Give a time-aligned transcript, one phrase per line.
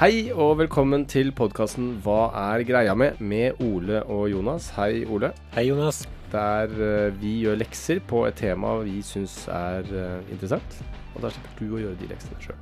[0.00, 3.18] Hei og velkommen til podkasten Hva er greia med?
[3.20, 4.70] med Ole og Jonas.
[4.72, 5.28] Hei, Ole.
[5.52, 6.06] Hei, Jonas.
[6.32, 10.78] Der uh, vi gjør lekser på et tema vi syns er uh, interessant.
[11.12, 12.56] Og der slipper du å gjøre de leksene sjøl.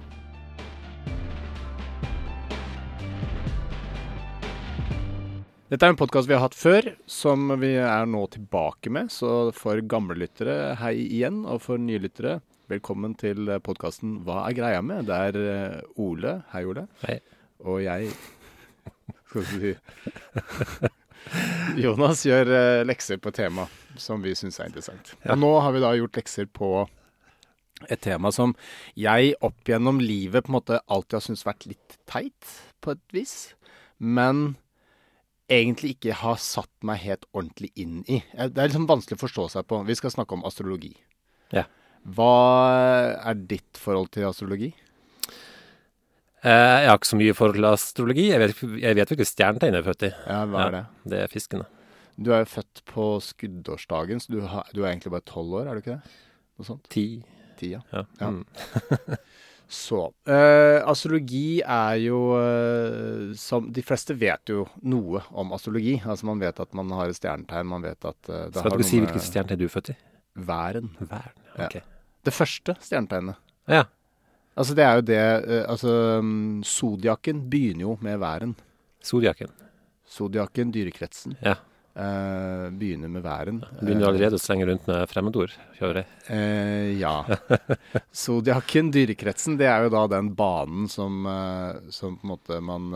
[5.71, 9.15] Dette er en podkast vi har hatt før, som vi er nå tilbake med.
[9.15, 11.45] Så for gamle lyttere, hei igjen.
[11.47, 15.07] Og for nye lyttere, velkommen til podkasten Hva er greia med?
[15.09, 16.35] Det er eh, Ole.
[16.53, 16.87] Hei, Ole.
[17.05, 17.19] Hei.
[17.65, 18.11] Og jeg
[19.29, 19.73] Skal vi si
[21.85, 23.67] Jonas gjør eh, lekser på tema
[23.99, 25.11] som vi syns er interessant.
[25.25, 25.35] Ja.
[25.35, 26.71] Og nå har vi da gjort lekser på
[27.89, 28.55] et tema som
[28.99, 33.03] jeg opp gjennom livet på en måte alltid har syntes vært litt teit, på et
[33.15, 33.35] vis.
[33.99, 34.57] Men
[35.51, 38.23] egentlig ikke har satt meg helt ordentlig inn i.
[38.35, 39.83] Eh, Det er liksom vanskelig å forstå seg på.
[39.89, 40.95] Vi skal snakke om astrologi.
[41.55, 41.67] Ja.
[42.05, 42.35] Hva
[43.31, 44.71] er ditt forhold til astrologi?
[46.47, 48.29] Eh, jeg har ikke så mye forhold til astrologi.
[48.31, 50.13] Jeg vet, jeg vet hvilket stjernetegn jeg er født i.
[50.29, 50.85] Ja, hva er det?
[51.13, 51.67] Det er fiskene.
[52.19, 55.69] Du er jo født på skuddårsdagen, så du, har, du er egentlig bare tolv år,
[55.71, 56.17] er du ikke det?
[56.59, 56.89] Noe sånt?
[56.91, 57.07] Ti.
[57.59, 57.83] Ti, ja.
[57.95, 58.05] Ja.
[58.21, 58.31] Ja.
[58.31, 58.45] Mm.
[59.69, 65.99] Så eh, astrologi er jo eh, som De fleste vet jo noe om astrologi.
[66.09, 68.81] Altså Man vet at man har et stjernetegn, man vet at eh, det Skal har
[68.81, 69.99] du si hvilket stjernetegn du er født i?
[70.39, 70.89] væren.
[71.01, 71.35] Væren.
[71.59, 71.69] Ja.
[71.69, 71.79] Ok.
[72.25, 73.39] Det første stjernetegnet.
[73.69, 73.85] Ja.
[74.59, 78.55] Altså Det er jo det eh, Altså um, Zodiaken begynner jo med væren.
[79.05, 79.53] Zodiaken.
[80.09, 81.59] Zodiaken, dyrekretsen, Ja.
[81.99, 83.57] Uh, begynner med væren.
[83.81, 85.51] Begynner du allerede å slenge rundt med fremmedord?
[85.81, 86.11] Kjører jeg.
[86.31, 87.15] Uh, ja.
[88.23, 92.87] Zodiaken, dyrekretsen, det er jo da den banen som, uh, som på en måte man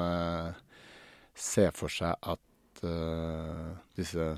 [1.34, 2.86] ser for seg at
[3.98, 4.28] disse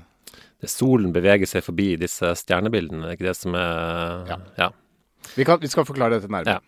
[0.61, 4.39] Det solen beveger seg forbi disse stjernebildene, er ikke det som er Ja.
[4.59, 4.69] ja.
[5.35, 6.61] Vi, kan, vi skal forklare dette nærmere.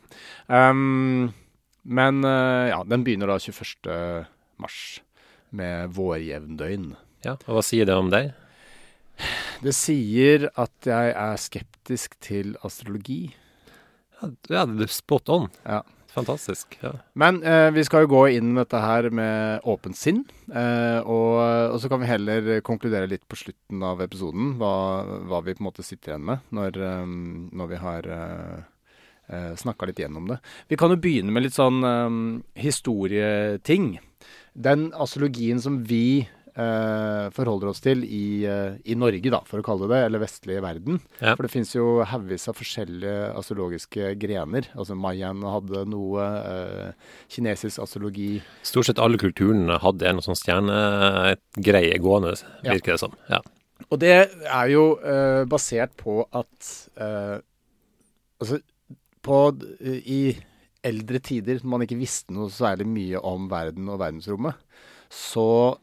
[0.49, 1.29] Um,
[1.85, 4.25] men uh, ja, den begynner da 21.
[4.57, 4.79] mars
[5.55, 6.95] med vårjevndøgn.
[7.25, 8.33] Ja, Og hva sier det om deg?
[9.63, 13.31] Det sier at jeg er skeptisk til astrologi.
[14.17, 15.47] Ja, ja, det er spot on.
[15.65, 15.81] Ja.
[16.17, 16.77] Fantastisk.
[16.81, 16.93] Ja.
[17.13, 20.23] Men eh, vi skal jo gå inn i dette her med åpent sinn.
[20.49, 21.37] Eh, og,
[21.73, 24.73] og så kan vi heller konkludere litt på slutten av episoden hva,
[25.29, 29.89] hva vi på en måte sitter igjen med når, um, når vi har uh, snakka
[29.89, 30.39] litt gjennom det.
[30.71, 32.17] Vi kan jo begynne med litt sånn eh,
[32.63, 33.97] historieting.
[34.57, 36.36] Den astrologien som vi eh,
[37.35, 40.61] forholder oss til i, eh, i Norge, da, for å kalle det det, eller vestlige
[40.63, 40.99] verden.
[41.21, 41.35] Ja.
[41.35, 44.69] For det fins jo haugvis av forskjellige astrologiske grener.
[44.75, 46.91] Altså Mayan hadde noe, eh,
[47.29, 52.73] kinesisk astrologi Stort sett alle kulturene hadde en sånn stjernegreie gående, Ja.
[52.73, 53.13] virker det som.
[53.29, 53.41] Ja.
[53.91, 57.39] Og det er jo eh, basert på at eh,
[58.39, 58.59] Altså,
[59.25, 59.37] på
[60.05, 60.37] i
[60.85, 64.53] eldre tider, når man ikke visste noe særlig mye om verden og verdensrommet,
[65.09, 65.75] så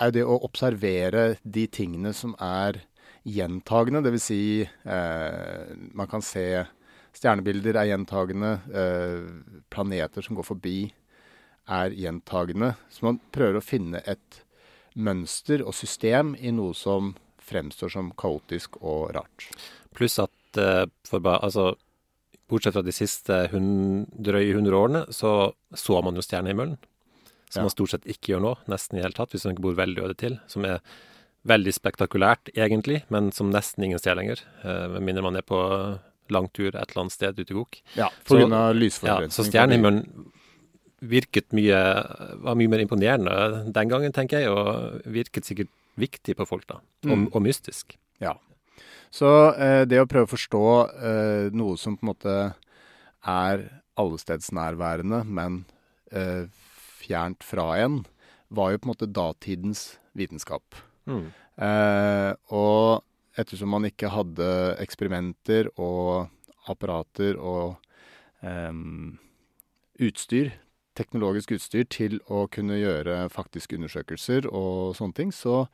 [0.00, 2.82] er jo det å observere de tingene som er
[3.26, 4.22] gjentagende, dvs.
[4.22, 6.64] Si, eh, man kan se
[7.16, 10.92] stjernebilder er gjentagende, eh, planeter som går forbi
[11.68, 12.76] er gjentagende.
[12.90, 14.42] Så man prøver å finne et
[14.94, 17.14] mønster og system i noe som
[17.46, 19.48] fremstår som kaotisk og rart.
[19.94, 21.74] Pluss at eh, for ba, altså,
[22.48, 26.76] bortsett fra de siste hun, drøye 100 årene, så så man jo stjernehimmelen.
[27.50, 27.64] Som Ja.
[27.64, 30.02] man stort sett ikke gjør nå, nesten i hele tatt, hvis man ikke bor veldig
[30.02, 30.40] øde til.
[30.48, 30.80] Som er
[31.46, 34.40] veldig spektakulært, egentlig, men som nesten ingen ser lenger.
[34.64, 35.60] Eh, Med mindre man er på
[36.28, 37.80] langtur et eller annet sted ute i Gok.
[37.96, 38.72] Ja, pga.
[38.74, 39.22] lysforurensning.
[39.22, 40.26] Ja, så stjernehimmelen
[41.02, 41.76] virket mye
[42.42, 46.80] Var mye mer imponerende den gangen, tenker jeg, og virket sikkert viktig på folk, da.
[47.04, 47.26] Og, Mm.
[47.32, 47.96] og mystisk.
[48.20, 48.34] Ja.
[49.12, 50.64] Så eh, det å prøve å forstå
[51.02, 52.54] eh, noe som på en måte
[53.24, 55.64] er allestedsnærværende, men
[56.12, 56.46] eh,
[57.06, 58.02] fjernt fra en,
[58.48, 60.76] var jo på en måte datidens vitenskap.
[61.06, 61.26] Mm.
[61.56, 63.02] Eh, og
[63.38, 64.48] ettersom man ikke hadde
[64.82, 66.28] eksperimenter og
[66.70, 67.76] apparater og
[68.42, 68.72] eh,
[70.02, 70.54] utstyr,
[70.96, 75.66] teknologisk utstyr, til å kunne gjøre faktiske undersøkelser og sånne ting, så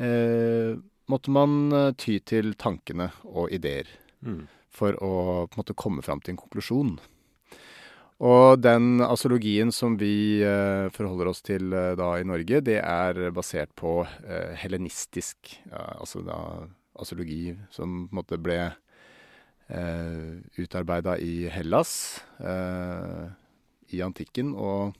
[0.00, 0.74] eh,
[1.10, 3.90] måtte man eh, ty til tankene og ideer
[4.24, 4.46] Mm.
[4.72, 5.08] for å
[5.44, 6.94] på en måte komme fram til en konklusjon.
[8.24, 13.20] Og den astrologien som vi eh, forholder oss til eh, da i Norge, det er
[13.36, 16.38] basert på eh, helenistisk, ja, altså da
[17.00, 18.58] astrologi som på en måte ble
[19.68, 23.26] eh, utarbeida i Hellas eh,
[23.92, 24.94] i antikken, og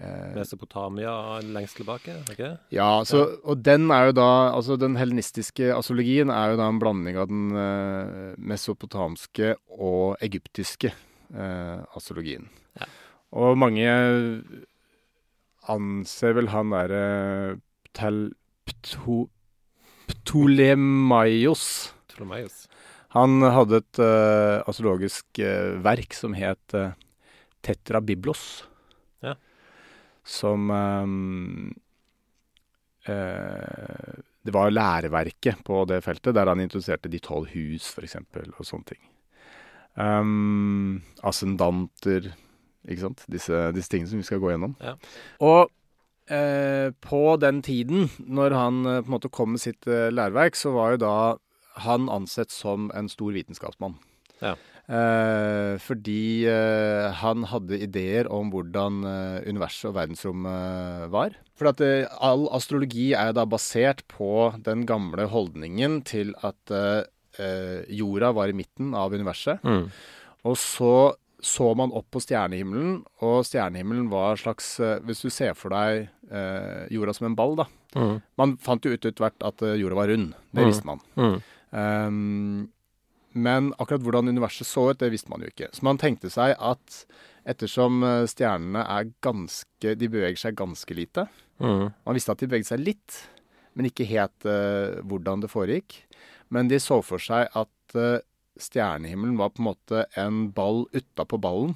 [0.00, 1.14] eh, Mesopotamia
[1.46, 2.56] lengst tilbake, ikke det?
[2.74, 6.82] ja, så, og den er jo da Altså den helenistiske astrologien er jo da en
[6.82, 10.90] blanding av den eh, mesopotamske og egyptiske
[11.32, 12.48] astrologien.
[12.76, 12.86] Ja.
[13.32, 13.88] Og mange
[15.72, 17.04] anser vel han derre.
[17.92, 19.16] Pto,
[20.08, 21.64] Ptolemaios
[22.08, 22.66] Ptolemaios.
[23.12, 26.94] Han hadde et uh, astrologisk uh, verk som het uh,
[27.62, 28.64] Tetra Biblos.
[29.22, 29.36] Ja.
[30.24, 31.74] Som um,
[33.06, 38.16] eh, Det var læreverket på det feltet, der han introduserte de tolv hus, f.eks.,
[38.58, 39.02] og sånne ting.
[39.92, 42.32] Um, ascendanter,
[42.88, 43.24] ikke sant.
[43.30, 44.74] Disse, disse tingene som vi skal gå gjennom.
[44.80, 44.96] Ja.
[45.44, 45.70] Og
[46.32, 50.56] eh, på den tiden, når han eh, på en måte kom med sitt eh, læreverk,
[50.58, 51.16] så var jo da
[51.82, 53.96] han ansett som en stor vitenskapsmann.
[54.42, 54.56] Ja.
[54.90, 61.36] Eh, fordi eh, han hadde ideer om hvordan eh, universet og verdensrommet var.
[61.54, 66.74] For at eh, all astrologi er da basert på den gamle holdningen til at
[67.38, 69.62] eh, jorda var i midten av universet.
[69.64, 69.86] Mm.
[70.44, 70.94] Og så
[71.42, 76.04] så man opp på stjernehimmelen, og stjernehimmelen var slags eh, Hvis du ser for deg
[76.30, 77.64] eh, jorda som en ball, da.
[77.98, 78.20] Mm.
[78.38, 80.36] Man fant jo ut etter hvert at eh, jorda var rund.
[80.54, 80.68] Det Mm.
[80.70, 81.00] visste man.
[81.18, 81.40] Mm.
[81.72, 82.68] Ehm,
[83.34, 85.70] men akkurat hvordan universet så ut, det visste man jo ikke.
[85.74, 87.02] Så man tenkte seg at
[87.48, 91.24] ettersom stjernene er ganske De beveger seg ganske lite.
[91.58, 91.88] Mm.
[92.06, 93.18] Man visste at de beveget seg litt,
[93.74, 96.02] men ikke helt uh, hvordan det foregikk.
[96.52, 98.20] Men de så for seg at eh,
[98.60, 101.74] stjernehimmelen var på en måte en ball utapå ballen,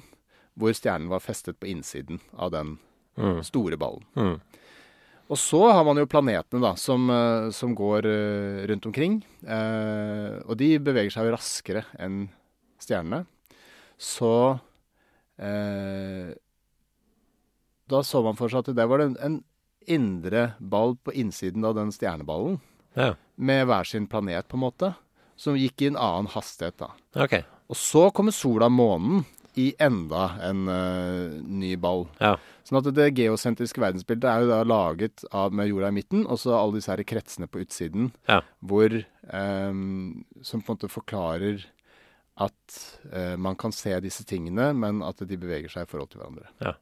[0.57, 2.77] hvor stjernen var festet på innsiden av den
[3.17, 3.39] Mm.
[3.41, 4.03] store ballen.
[4.13, 4.35] Mm.
[5.33, 9.15] Og så har man jo planetene, da, som, eh, som går eh, rundt omkring.
[9.41, 12.27] Eh, og de beveger seg jo raskere enn
[12.79, 13.23] stjernene.
[13.97, 14.29] Så
[15.41, 16.29] eh,
[17.89, 19.39] Da så man for seg at det var en, en
[19.87, 22.59] indre ball på innsiden av den stjerneballen,
[22.93, 23.15] Ja.
[23.37, 24.91] Med hver sin planet, på en måte,
[25.37, 26.91] som gikk i en annen hastighet, da.
[27.23, 27.39] OK.
[27.69, 29.25] Og så kommer sola og månen
[29.57, 32.05] i enda en uh, ny ball.
[32.21, 32.35] Ja.
[32.67, 36.37] Sånn at det geosentriske verdensbildet er jo da laget av, med jorda i midten, og
[36.41, 38.41] så alle disse her kretsene på utsiden, Ja.
[38.61, 38.93] hvor
[39.33, 41.65] um, Som på en måte forklarer
[42.37, 42.77] at
[43.09, 46.49] uh, man kan se disse tingene, men at de beveger seg i forhold til hverandre.
[46.61, 46.75] Ja.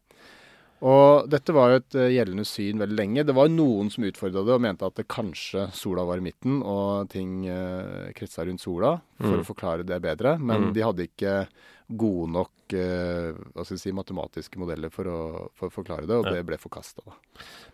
[0.83, 3.23] Og dette var jo et eh, gjeldende syn veldig lenge.
[3.25, 6.57] Det var noen som utfordra det og mente at det kanskje sola var i midten
[6.67, 9.41] og ting eh, kretsa rundt sola, for Mm.
[9.41, 10.37] å forklare det bedre.
[10.39, 10.73] Men Mm.
[10.73, 11.47] de hadde ikke
[11.95, 16.33] gode nok eh, si, matematiske modeller for å, for å forklare det, og Ja.
[16.33, 17.01] det ble forkasta.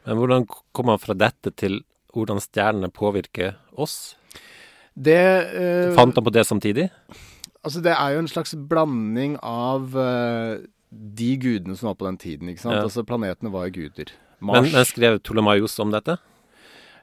[0.06, 1.82] Men hvordan kom man fra dette til
[2.14, 4.16] hvordan stjernene påvirker oss?
[4.96, 5.16] Det,
[5.56, 6.90] eh, Fant han på det samtidig?
[7.64, 10.60] altså det er jo en slags blanding av eh,
[10.92, 12.52] de gudene som var på den tiden.
[12.52, 12.76] ikke sant?
[12.76, 12.84] Ja.
[12.88, 14.12] Altså Planetene var guder.
[14.42, 16.18] Men, Mars men skrev Ptolemaios om dette?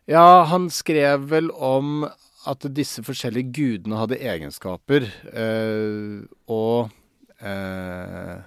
[0.09, 2.07] Ja, han skrev vel om
[2.49, 5.05] at disse forskjellige gudene hadde egenskaper,
[5.37, 6.89] eh, og
[7.45, 8.39] eh,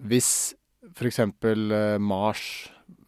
[0.00, 0.30] hvis
[0.96, 1.20] f.eks.
[1.20, 2.44] Eh, Mars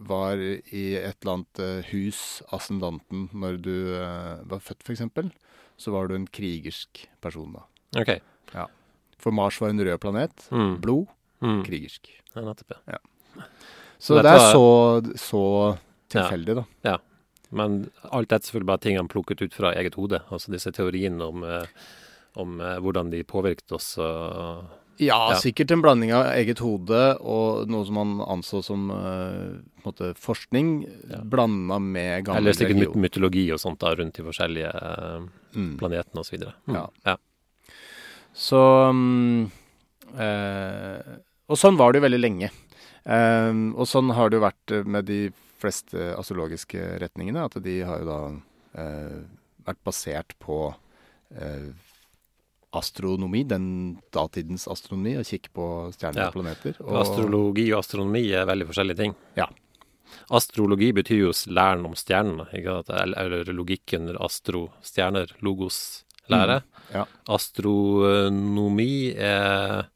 [0.03, 5.07] var i et eller annet eh, hus, ascendanten, når du eh, var født f.eks.,
[5.81, 7.65] så var du en krigersk person da.
[7.99, 8.13] OK.
[9.23, 10.49] For Mars var en rød planet.
[10.51, 10.77] Mm.
[10.83, 11.07] Blod,
[11.43, 11.65] Mm.
[11.67, 12.07] krigersk.
[12.37, 12.99] Ja, nettopp, ja.
[13.99, 15.41] Så det er så, så
[16.11, 16.65] tilfeldig, da.
[16.87, 16.97] Ja.
[17.51, 20.23] Men alt dette er selvfølgelig bare ting han plukket ut fra eget hode.
[20.33, 21.67] Altså disse teoriene om, eh,
[22.41, 23.97] om eh, hvordan de påvirket oss.
[23.99, 24.65] Og,
[25.01, 25.37] Ja, Ja.
[25.41, 30.85] sikkert en blanding av eget hode og noe som man anså som uh, måte forskning,
[31.11, 31.19] Ja.
[31.25, 35.27] blanda med gammel eller sikkert mytologi og sånt da, rundt de forskjellige uh,
[35.57, 35.77] Mm.
[35.81, 36.45] planetene osv.
[36.69, 36.75] Mm.
[36.77, 36.87] Ja.
[37.07, 37.17] ja.
[38.35, 38.59] Så
[38.93, 39.51] mm,
[40.19, 41.13] eh,
[41.53, 42.51] og sånn var det jo veldig lenge.
[43.05, 45.21] Eh, og sånn har det jo vært med de
[45.63, 48.21] fleste astrologiske retningene, at de har jo da
[48.83, 49.19] eh,
[49.67, 50.65] vært basert på
[52.73, 53.67] astronomi, den
[54.13, 56.29] datidens astronomi, og kikke på stjerner Ja.
[56.29, 56.77] og planeter.
[56.81, 59.15] Og Astrologi og astronomi er veldig forskjellige ting.
[59.37, 59.47] Ja.
[60.31, 62.49] Astrologi betyr jo læren om stjernene.
[62.53, 66.61] Eller, eller logikken astro, stjerner, logos, lære.
[66.93, 67.07] Ja.
[67.33, 69.89] Astronomi er,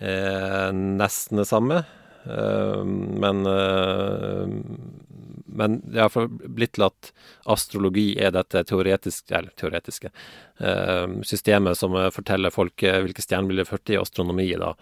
[0.00, 1.82] er nesten det samme,
[2.28, 4.48] Uh, men uh,
[5.46, 7.08] men det har blitt til at
[7.50, 10.10] astrologi er dette teoretiske, eller teoretiske
[10.60, 13.98] uh, systemet som forteller folk hvilke stjernebilder er født i.
[13.98, 14.74] Astronomi da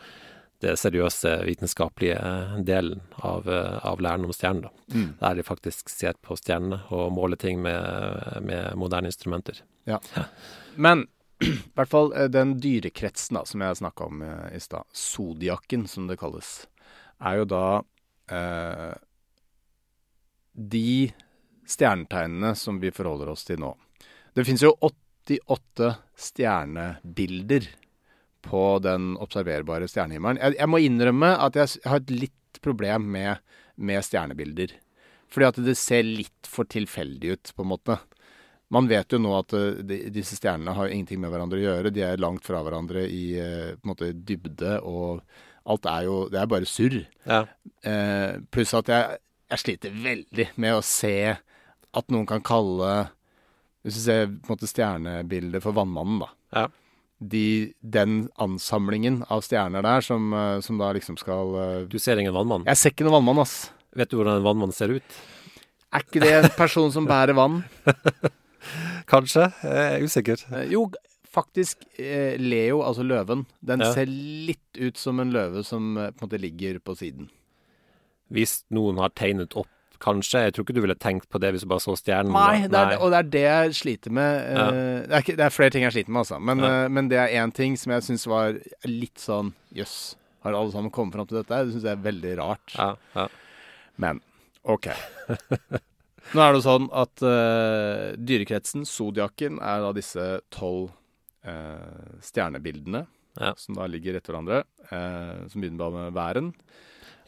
[0.64, 2.20] det seriøse vitenskapelige
[2.66, 4.68] delen av, eh, av læren om stjernen.
[4.68, 4.94] Da.
[4.94, 5.10] Mm.
[5.20, 9.60] Der de faktisk ser på stjernene og måler ting med, med moderne instrumenter.
[9.84, 10.00] Ja.
[10.76, 11.06] Men
[11.44, 15.86] i hvert fall eh, den dyrekretsen da, som jeg snakka om eh, i stad, zodiaken
[15.90, 16.64] som det kalles,
[17.20, 17.66] er jo da
[18.32, 18.92] eh,
[20.56, 21.12] de
[21.66, 23.74] stjernetegnene som vi forholder oss til nå.
[24.36, 25.92] Det fins jo 88
[26.28, 27.68] stjernebilder
[28.48, 30.40] på den observerbare stjernehimmelen.
[30.42, 33.42] Jeg, jeg må innrømme at jeg har et litt problem med,
[33.76, 34.74] med stjernebilder.
[35.32, 37.98] Fordi at det ser litt for tilfeldig ut, på en måte.
[38.74, 41.92] Man vet jo nå at eh, de, disse stjernene har ingenting med hverandre å gjøre.
[41.94, 45.22] De er langt fra hverandre i eh, måte dybde, og
[45.66, 47.00] alt er jo Det er bare surr.
[47.26, 47.44] Ja.
[47.86, 49.20] Eh, pluss at jeg,
[49.52, 51.16] jeg sliter veldig med å se
[51.96, 52.90] at noen kan kalle
[53.86, 56.30] Hvis du ser på en måte stjernebildet for Vannmannen, da.
[56.56, 56.66] Ja.
[57.18, 62.18] De, den ansamlingen av stjerner der som, eh, som da liksom skal eh, Du ser
[62.20, 62.66] ingen vannmann.
[62.68, 63.70] Jeg ser ikke noen vannmann, ass.
[63.96, 65.16] Vet du hvordan en vannmann ser ut?
[65.96, 67.62] Er ikke det en person som bærer vann?
[69.08, 69.46] Kanskje.
[69.62, 70.42] Jeg er usikker.
[70.52, 70.86] Eh, Jo,
[71.32, 71.86] faktisk.
[71.96, 73.92] Leo, altså løven, den Ja.
[73.94, 77.30] ser litt ut som en løve som på en måte ligger på siden.
[78.32, 79.68] Hvis noen har tegnet opp,
[80.02, 80.42] kanskje.
[80.46, 82.32] Jeg tror ikke du ville tenkt på det hvis du bare så stjernen.
[82.34, 84.36] Nei, det er, og det er det jeg sliter med.
[84.42, 84.66] eh, Ja.
[84.70, 86.38] Det, er ikke, det er flere ting jeg sliter med, altså.
[86.40, 86.70] Men, Ja.
[86.84, 90.72] eh, men det er én ting som jeg syns var litt sånn Jøss, har alle
[90.72, 91.64] sammen kommet fram til dette?
[91.66, 92.74] Det syns jeg er veldig rart.
[92.78, 93.28] Ja, ja.
[93.96, 94.20] Men
[94.64, 94.88] OK.
[96.34, 100.88] Nå er det sånn at uh, dyrekretsen, zodiaken, er da disse tolv
[101.46, 103.04] uh, stjernebildene
[103.60, 104.62] som da ligger etter hverandre.
[104.90, 106.48] uh, som begynner med væren.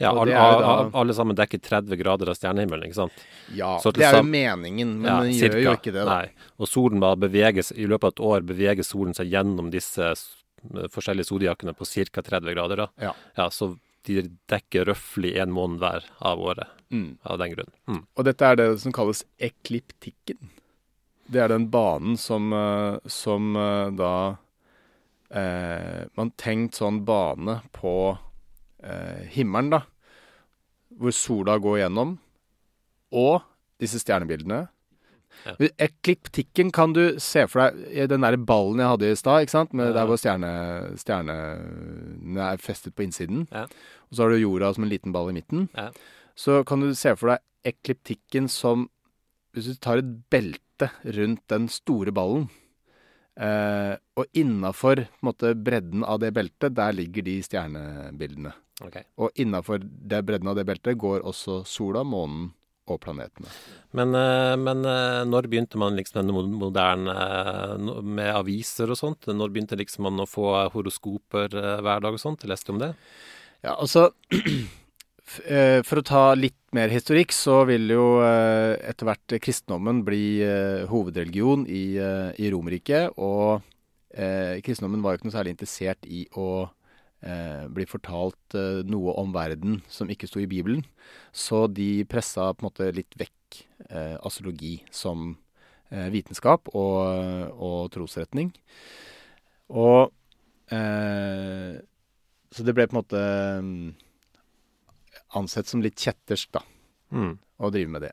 [0.00, 3.12] Ja alle, det da- alle, sammen dekker 30 grader av stjernehimmelen, ikke sant?
[3.54, 5.56] Ja, Så til det er jo meningen, men Ja, den cirka.
[5.56, 6.18] gjør jo ikke det, da.
[6.22, 6.30] Nei.
[6.60, 10.14] Og solen bare beveges, i løpet av et år beveger solen seg gjennom disse
[10.90, 12.22] forskjellige sodiakkene på ca.
[12.22, 12.76] 30 grader.
[12.76, 12.88] Da.
[13.00, 13.12] Ja.
[13.36, 17.18] ja, så de dekker røftlig en måned hver av året, Mm.
[17.26, 17.70] av den grunn.
[17.86, 18.06] Mm.
[18.16, 20.38] Og dette er det som kalles ekliptikken.
[21.30, 24.38] Det er den banen som, eh, som eh, da
[25.30, 28.18] eh, Man tenkt sånn bane på
[29.34, 29.82] himmelen, da.
[30.98, 32.18] Hvor sola går gjennom.
[33.12, 33.42] Og
[33.80, 34.68] disse stjernebildene.
[35.46, 35.52] Ja.
[35.78, 39.74] Ekliptikken kan du se for deg den der ballen jeg hadde i stad, ikke sant?
[39.76, 39.92] Med Ja.
[40.00, 40.52] der hvor stjerne,
[40.98, 43.46] stjernene er festet på innsiden.
[43.52, 43.64] Ja.
[44.08, 45.68] Og så har du jorda som en liten ball i midten.
[45.76, 45.90] Ja.
[46.34, 48.88] Så kan du se for deg ekliptikken som
[49.54, 52.48] Hvis du tar et belte rundt den store ballen,
[53.40, 55.08] eh, og innafor
[55.64, 58.52] bredden av det beltet, der ligger de stjernebildene.
[58.84, 59.00] Ok.
[59.18, 62.52] Og innafor bredden av det beltet går også sola, månen
[62.92, 63.50] og planetene.
[63.96, 69.28] Men, eh, men eh, når begynte man liksom den moderne eh, med aviser og sånt?
[69.28, 72.44] Når begynte liksom man å få horoskoper hver dag og sånt?
[72.44, 72.92] Jeg leste om det.
[73.64, 74.10] Ja, altså
[75.28, 80.40] For å ta litt mer historikk, så vil jo etter hvert kristendommen bli
[80.88, 83.12] hovedreligion i, i Romerriket.
[83.20, 83.60] Og
[84.64, 86.48] kristendommen var jo ikke noe særlig interessert i å
[87.22, 90.84] eh, bli fortalt eh, noe om verden som ikke sto i Bibelen.
[91.32, 95.36] Så de pressa på en måte litt vekk eh, astrologi som
[95.90, 98.52] eh, vitenskap og, og trosretning.
[99.68, 100.12] Og
[100.72, 101.78] eh,
[102.50, 103.20] Så det ble på en måte
[103.64, 103.88] mm,
[105.36, 106.64] ansett som litt kjettersk, da
[107.08, 107.38] Mm.
[107.56, 108.12] å drive med det.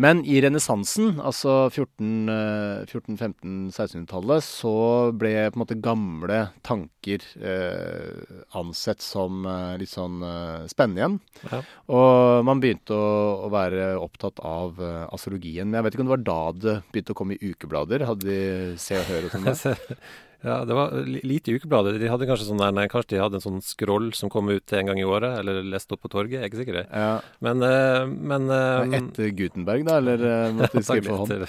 [0.00, 4.72] Men i renessansen, altså 14, eh, 14-15-1600-tallet, så
[5.12, 11.20] ble på en måte gamle tanker eh, ansett som eh, litt sånn eh, spennende igjen.
[11.44, 11.60] Ja.
[11.92, 13.12] Og man begynte å,
[13.44, 15.68] å være opptatt av eh, astrologien.
[15.68, 18.08] Men jeg vet ikke om det var da det begynte å komme i ukeblader?
[18.08, 18.42] Hadde de
[18.80, 19.76] Se og Hør og sånn?
[20.42, 22.00] ja, det var lite lite ukebladet.
[22.00, 24.74] De hadde kanskje sånn der, nei, kanskje de hadde en sånn scroll som kom ut
[24.74, 26.40] en gang i året, eller leste opp på torget.
[26.40, 26.78] Jeg er ikke sikker.
[26.90, 29.98] Ja, Men, eh, men eh, etter Gutenberg, da?
[30.02, 31.46] Eller eh, måtte de skrive for hånd?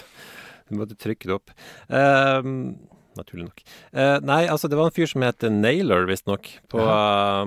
[0.69, 1.55] Du måtte trykke det opp.
[1.89, 2.51] Eh,
[3.17, 3.65] naturlig nok.
[3.91, 7.43] Eh, nei, altså det var en fyr som het Naylor, visstnok, uh,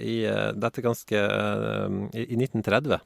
[0.00, 3.00] i uh, dette ganske uh, i, i 1930.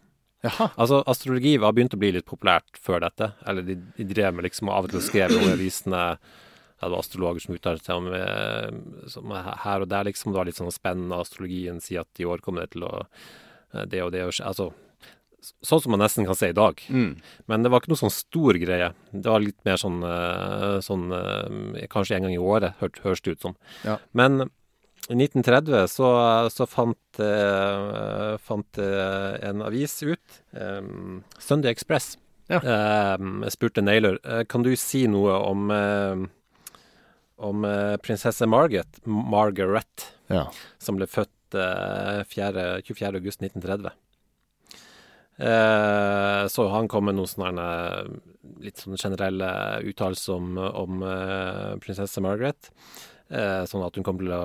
[0.46, 0.68] Jaha.
[0.78, 3.32] Altså, astrologi var begynt å bli litt populært før dette.
[3.50, 6.04] Eller de, de drev med liksom av og til å skrive om avisene
[6.78, 10.32] Det var astrologer som uttalte seg om eh, som her og der, liksom.
[10.32, 11.18] Det var litt sånn spennende.
[11.18, 12.92] Astrologien sier at i år kommer det til å
[13.68, 14.46] det og det å skje.
[14.48, 14.70] Altså
[15.38, 16.80] Sånn som man nesten kan se i dag.
[16.90, 17.12] Mm.
[17.46, 18.88] Men det var ikke noe sånn stor greie.
[19.12, 20.00] Det var litt mer sånn,
[20.82, 21.04] sånn
[21.92, 23.54] Kanskje en gang i året, hør, høres det ut som.
[23.86, 23.94] Ja.
[24.18, 24.48] Men
[25.08, 26.08] i 1930 så,
[26.52, 30.82] så fant, eh, fant eh, en avis ut, eh,
[31.40, 32.16] Sunday Express,
[32.48, 32.62] Ja.
[32.64, 34.16] Jeg spurte Naylor
[34.48, 35.68] kan du si noe om,
[37.38, 37.62] om
[38.02, 40.48] prinsesse Margaret, Margaret, Ja.
[40.78, 43.16] som ble født 4, 24.
[43.16, 43.92] august 1930.
[45.38, 47.66] Eh, så han kom med noen sånne
[48.64, 49.50] litt sånne generelle
[49.86, 52.70] uttalelser om, om eh, prinsesse Margaret.
[53.30, 54.42] Eh, sånn at hun kommer til å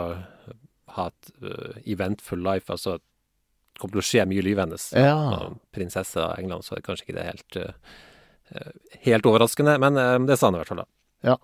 [0.93, 4.83] ha et uh, eventful life, altså det kommer til å skje mye i livet hennes.
[4.93, 5.47] Ja.
[5.73, 8.67] Prinsesse av England, så er det kanskje ikke det helt, uh,
[9.07, 11.31] helt overraskende, men uh, det sa han i hvert fall, da.
[11.31, 11.37] Ja.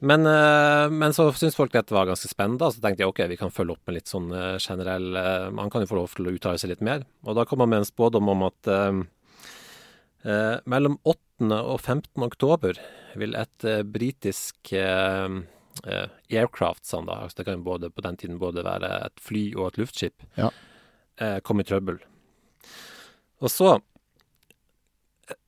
[0.00, 0.26] Men,
[0.90, 3.76] men så syntes folk dette var ganske spennende, så tenkte jeg ok, vi kan følge
[3.76, 4.26] opp med litt sånn
[4.58, 5.06] generell
[5.54, 7.06] Man kan jo få lov til å uttale seg litt mer.
[7.24, 8.70] Og da kom han med en spådom om at
[10.68, 11.48] mellom 8.
[11.56, 12.10] og 15.
[12.26, 12.80] oktober
[13.16, 15.38] vil et britisk eh,
[16.30, 17.20] aircraft, sånn da.
[17.24, 20.26] Altså det kan både, på den tiden både være et fly og et luftskip.
[20.40, 20.50] Ja.
[21.46, 22.00] Kom i trøbbel.
[23.44, 23.76] Og så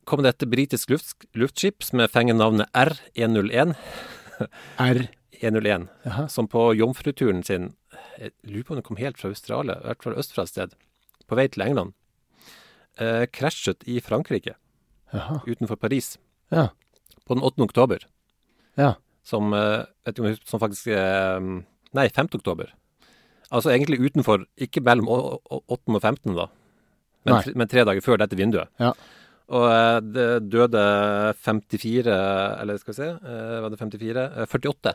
[0.06, 3.74] kom det et britisk luft, luftskip som fenger navnet R101.
[4.78, 5.08] R.
[5.42, 5.88] 101.
[6.32, 7.74] Som på jomfruturen sin
[8.18, 10.48] Jeg lurer på om det kom helt fra Australia, i hvert fall øst fra et
[10.52, 10.74] sted.
[11.28, 11.92] På vei til England.
[12.98, 14.54] eh, krasjet i Frankrike,
[15.12, 15.40] Aha.
[15.46, 16.16] utenfor Paris,
[16.50, 16.68] Ja.
[17.26, 17.60] på den 8.
[17.64, 17.98] oktober.
[18.78, 18.94] Ja.
[19.24, 19.84] som, eh,
[20.44, 21.40] som faktisk eh,
[21.92, 22.28] Nei, 5.
[22.34, 22.72] oktober.
[23.50, 25.94] Altså egentlig utenfor, ikke mellom å- å- 8.
[25.96, 26.46] og 15., da.
[27.24, 28.68] Men, tre- men tre dager før dette vinduet.
[28.78, 28.92] Ja.
[29.54, 30.82] Og eh, det døde
[31.38, 32.14] 54
[32.62, 34.24] Eller skal vi se, eh, var det 54?
[34.42, 34.94] Eh, 48.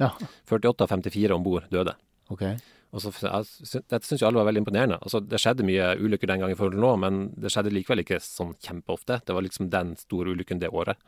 [0.00, 0.12] Ja.
[0.48, 1.96] 48 av 54 om bord døde.
[2.32, 2.46] OK.
[2.90, 4.96] Og så, jeg dette syns jo alle var veldig imponerende.
[4.98, 8.02] Altså, det skjedde mye ulykker den gang i forhold til nå, men det skjedde likevel
[8.02, 9.20] ikke sånn kjempeofte.
[9.26, 10.98] Det var liksom den store ulykken det året.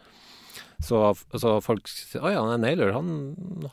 [0.83, 1.00] Så,
[1.38, 3.11] så folk sier å ja, han Naylor, han,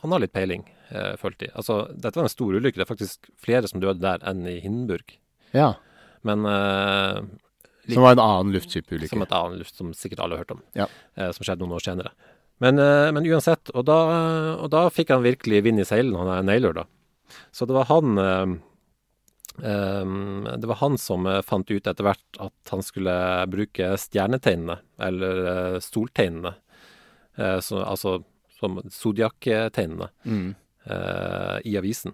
[0.00, 1.52] han har litt peiling, eh, følte de.
[1.58, 2.80] Altså, dette var en stor ulykke.
[2.80, 5.14] Det er faktisk flere som døde der enn i Hindenburg.
[5.54, 5.72] Ja.
[6.26, 7.22] Men eh,
[7.94, 9.08] Som var en annen luftskipulykke.
[9.08, 10.86] som et annet luft som sikkert alle har hørt om, Ja.
[11.16, 12.10] eh, som skjedde noen år senere.
[12.60, 13.98] Men, eh, men uansett, og da,
[14.60, 16.84] og da fikk han virkelig vind i seilene, han er Naylor, da.
[17.52, 18.58] Så det var han eh,
[19.64, 23.14] eh, Det var han som eh, fant ut etter hvert at han skulle
[23.50, 26.54] bruke stjernetegnene, eller eh, soltegnene,
[27.38, 28.22] eh, så, altså
[28.60, 30.54] som zodiac-tegnene, Mm.
[30.86, 32.12] eh, i avisen.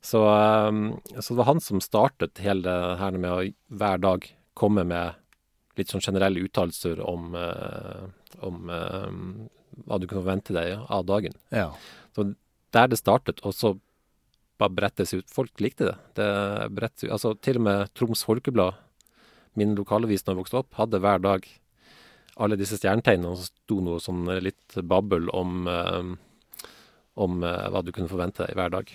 [0.00, 4.28] Så, eh, så det var han som startet hele det her med å hver dag
[4.56, 5.16] komme med
[5.76, 8.06] litt sånn generelle uttalelser om, eh,
[8.46, 9.10] om eh,
[9.84, 11.36] hva du kan forvente deg av dagen.
[11.52, 11.68] Ja.
[12.16, 12.30] Så
[12.74, 13.76] der det startet, og så
[14.56, 15.28] bare brettes ut.
[15.28, 15.96] Folk likte det.
[16.16, 16.30] det
[16.72, 17.10] brettes.
[17.12, 18.80] Altså til og med Troms Folkeblad,
[19.56, 21.46] min lokalavis da jeg vokste opp, hadde hver dag
[22.36, 26.16] alle disse stjernetegnene, så sto noe sånn litt babbel om eh,
[27.16, 28.92] om eh, hva du kunne forvente deg i hver dag.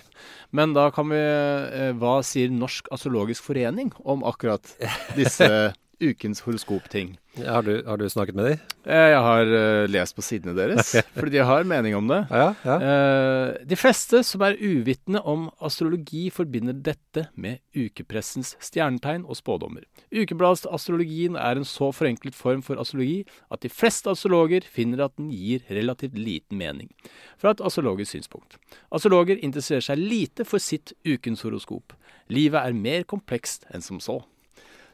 [0.54, 4.74] Men da kan vi eh, Hva sier Norsk astrologisk forening om akkurat
[5.18, 5.48] disse
[6.02, 7.16] ukens horoskopting?
[7.40, 8.58] Har du, har du snakket med dem?
[8.84, 12.18] Eh, Jeg har uh, lest på sidene deres, fordi de har mening om det.
[12.28, 12.74] Ja, ja.
[12.76, 19.86] Uh, de fleste som er uvitende om astrologi, forbinder dette med ukepressens stjernetegn og spådommer.
[20.12, 25.30] Ukebladsastrologien er en så forenklet form for astrologi at de fleste astrologer finner at den
[25.32, 26.92] gir relativt liten mening,
[27.40, 28.58] fra et astrologisk synspunkt.
[28.92, 31.96] Astrologer interesserer seg lite for sitt ukens horoskop.
[32.32, 34.20] Livet er mer komplekst enn som så.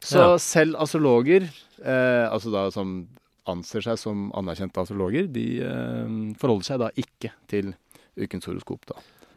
[0.00, 0.36] Så Ja.
[0.38, 1.42] selv astrologer,
[1.82, 3.08] eh, altså da som
[3.46, 7.74] anser seg som anerkjente astrologer, de eh, forholder seg da ikke til
[8.18, 8.84] ukens horoskop.
[8.86, 8.94] da.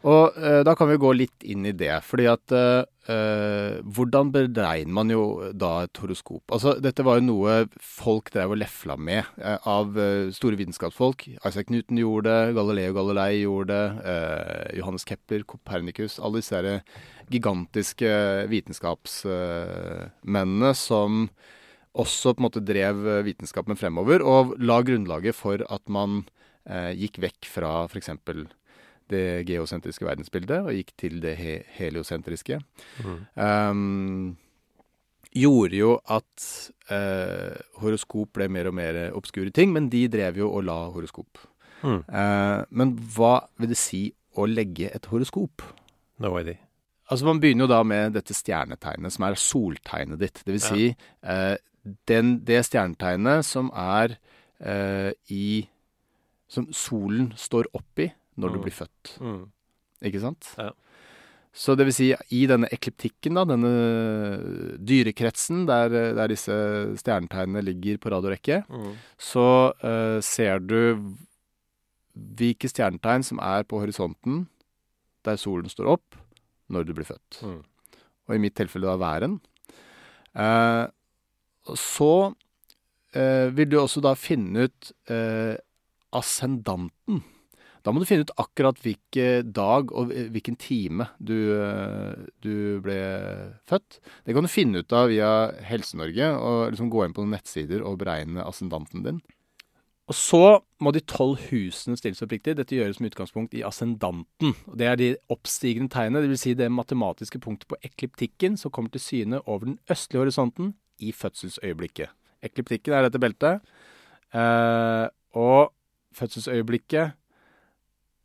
[0.08, 2.02] Og eh, da kan vi gå litt inn i det.
[2.06, 2.84] fordi at eh,
[3.14, 6.44] eh, Hvordan beregner man jo da et horoskop?
[6.50, 11.28] Altså, Dette var jo noe folk drev og lefla med eh, av eh, store vitenskapsfolk.
[11.38, 16.82] Isaac Newton gjorde det, Galileo Galilei gjorde det, eh, Johannes Kepler, Copernicus Alle disse der
[17.32, 18.12] gigantiske
[18.52, 21.30] vitenskapsmennene som
[21.92, 22.96] også på en måte drev
[23.28, 26.26] vitenskapen fremover, og la grunnlaget for at man
[26.96, 28.10] gikk vekk fra f.eks.
[29.12, 32.60] det geosentriske verdensbildet og gikk til det he heliosentriske.
[33.36, 34.38] Um,
[35.32, 36.48] gjorde jo at
[36.92, 41.40] uh, horoskop ble mer og mer obskure ting, men de drev jo og la horoskop.
[41.82, 42.02] Mm.
[42.08, 44.06] Uh, men hva vil det si
[44.38, 45.64] å legge et horoskop?
[46.22, 46.60] No idea.
[47.12, 50.44] Altså Man begynner jo da med dette stjernetegnet, som er soltegnet ditt.
[50.46, 51.56] Det vil si eh,
[52.08, 54.16] den, det stjernetegnet som er
[55.28, 55.68] i
[56.48, 58.06] Som solen står oppi
[58.42, 58.64] når du Mm.
[58.66, 59.12] blir født.
[59.22, 59.44] Mm.
[60.10, 60.48] Ikke sant?
[60.58, 60.72] Ja.
[61.54, 63.72] Så det vil si, i denne ekliptikken, da, denne
[64.80, 66.56] dyrekretsen der, der disse
[67.02, 68.94] stjernetegnene ligger på radiorekke, Mm.
[69.20, 69.44] så
[69.84, 70.78] uh, ser du
[72.16, 74.48] hvilke stjernetegn som er på horisonten
[75.24, 76.16] der solen står opp
[76.72, 77.42] når du blir født.
[77.44, 77.62] Mm.
[78.30, 79.40] Og i mitt tilfelle da væren.
[80.36, 80.88] Uh,
[81.76, 84.92] så uh, vil du også da finne ut
[86.14, 87.22] ascendanten.
[87.82, 91.36] Da må du finne ut akkurat hvilken dag og hvilken time du,
[92.46, 92.54] du
[92.86, 93.02] ble
[93.70, 93.98] født.
[94.26, 95.32] Det kan du finne ut av via
[95.66, 99.22] Helse-Norge, og liksom gå inn på noen nettsider og beregne ascendanten din.
[100.12, 102.58] Og så må de tolv husene stilles opp riktig.
[102.60, 104.56] Dette gjøres med utgangspunkt i ascendanten.
[104.76, 106.42] Det er de oppstigende tegnene, dvs.
[106.44, 111.14] Si det matematiske punktet på ekliptikken som kommer til syne over den østlige horisonten i
[111.16, 112.12] fødselsøyeblikket.
[112.44, 113.64] Ekliptikken er dette beltet.
[114.36, 115.06] Eh,
[115.40, 115.72] og
[116.18, 117.16] fødselsøyeblikket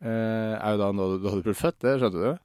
[0.04, 2.42] er jo da når du hadde blitt født, det skjønte du?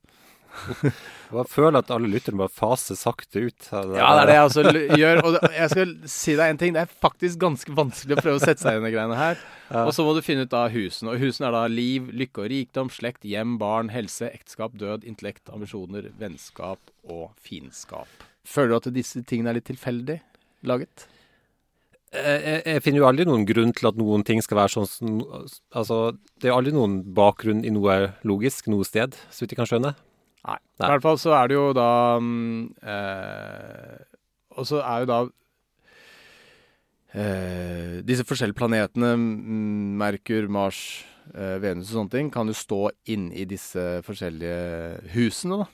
[1.32, 3.68] Jeg føler at alle lytterne bare faser sakte ut.
[3.72, 3.96] Eller?
[4.02, 5.20] Ja, det er det jeg også l- gjør.
[5.30, 6.74] Og jeg skal si deg en ting.
[6.76, 9.40] Det er faktisk ganske vanskelig å prøve å sette seg inn i greiene her.
[9.86, 11.14] Og så må du finne ut av husene.
[11.14, 15.48] Og husene er da liv, lykke og rikdom, slekt, hjem, barn, helse, ekteskap, død, intellekt,
[15.56, 18.12] ambisjoner, vennskap og fiendskap.
[18.44, 20.20] Føler du at disse tingene er litt tilfeldig
[20.68, 21.08] laget?
[22.12, 24.88] Jeg, jeg- jeg finner jo aldri noen grunn til at noen ting skal være sånn
[24.88, 25.22] som
[25.72, 29.70] Altså, det er aldri noen bakgrunn i noe logisk noe sted, så vidt jeg kan
[29.70, 29.94] skjønne.
[30.46, 30.58] Nei.
[30.80, 30.88] Nei.
[30.88, 32.18] I hvert fall så er det jo da
[32.84, 33.98] eh,
[34.58, 35.20] Og så er jo da
[37.14, 41.04] eh, Disse forskjellige planetene, mm, Merkur, Mars,
[41.36, 45.68] eh, Venus og sånne ting, kan jo stå inn i disse forskjellige husene, da.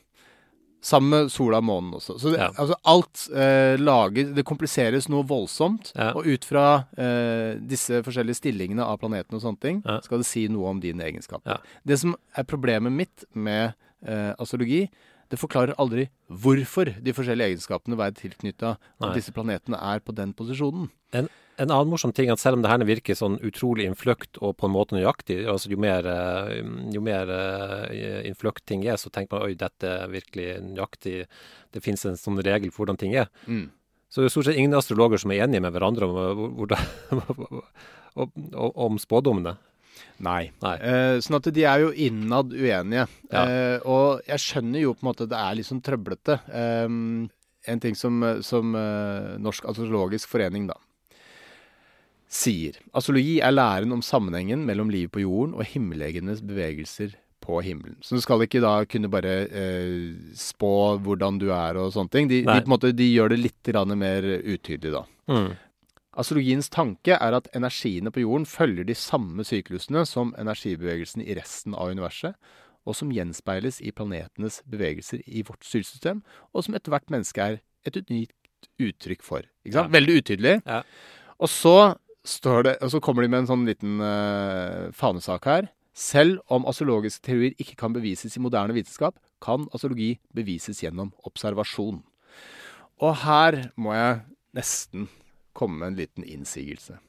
[0.87, 2.15] Sammen med sola og månen også.
[2.21, 2.47] Så det, Ja.
[2.55, 5.91] altså alt eh, lager Det kompliseres noe voldsomt.
[5.97, 6.13] Ja.
[6.15, 9.99] Og ut fra eh, disse forskjellige stillingene av planetene og sånne ting, Ja.
[10.05, 11.59] skal det si noe om dine egenskaper.
[11.85, 13.73] Det som er problemet mitt med
[14.05, 14.85] eh, astrologi,
[15.29, 20.31] det forklarer aldri hvorfor de forskjellige egenskapene være tilknytta at disse planetene er på den
[20.33, 20.87] posisjonen.
[21.11, 24.55] En, en annen morsom ting at selv om det her virker sånn utrolig innfløkt og
[24.59, 26.59] på en måte nøyaktig, altså jo mer, eh,
[26.93, 31.15] jo mer eh, innfløkt ting er, så tenker man oi, dette er virkelig nøyaktig.
[31.73, 33.31] Det finnes en sånn regel for hvordan ting er.
[33.49, 33.67] Mm.
[34.07, 36.85] Så det er stort sett ingen astrologer som er enige med hverandre om, eh,
[38.21, 39.57] om, om, om spådommene.
[40.23, 40.49] Nei.
[40.63, 40.75] Nei.
[40.77, 43.07] Eh, sånn at de er jo innad uenige.
[43.31, 43.43] Ja.
[43.43, 46.39] Eh, og jeg skjønner jo på en måte det er litt sånn trøblete.
[46.47, 46.85] Eh,
[47.67, 50.77] en ting som, som eh, Norsk astrologisk forening, da,
[52.27, 52.77] sier.
[52.97, 57.95] Astrologi er læren om sammenhengen mellom livet på jorden og himmellegenes bevegelser på himmelen.
[58.03, 62.27] Så du skal ikke da kunne bare eh, spå hvordan du er og sånne ting.
[62.31, 65.03] De, de, måte, de gjør det litt mer utydelig, da.
[65.31, 65.49] Mm.
[66.17, 71.75] Astrologiens tanke er at energiene på jorden følger de samme syklusene som energibevegelsene i resten
[71.77, 72.33] av universet,
[72.87, 76.23] og som gjenspeiles i planetenes bevegelser i vårt styresystem,
[76.55, 78.33] og som ethvert menneske er et unikt
[78.81, 79.45] uttrykk for.
[79.63, 79.91] Ikke sant?
[79.91, 79.95] Ja.
[79.99, 80.55] Veldig utydelig.
[80.65, 80.81] Ja.
[81.37, 81.75] Og så
[82.27, 85.69] står det, og så kommer de med en sånn liten uh, fanesak her.
[85.97, 92.03] Selv om astrologiske teorier ikke kan bevises i moderne vitenskap, kan astrologi bevises gjennom observasjon.
[93.01, 94.19] Og her må jeg
[94.57, 95.07] nesten
[95.57, 96.99] komme med en liten innsigelse.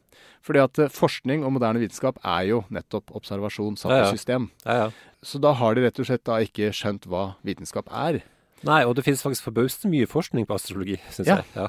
[0.44, 4.14] Fordi at eh, forskning og moderne vitenskap er jo nettopp observasjon satt Ja, i ja.
[4.16, 4.48] system.
[4.64, 4.88] Ja, ja.
[5.22, 8.22] Så da har de rett og slett da ikke skjønt hva vitenskap er.
[8.66, 11.36] Nei, og det finnes faktisk forbausende mye forskning på astrologi, syns Ja.
[11.42, 11.52] jeg.
[11.60, 11.68] Ja.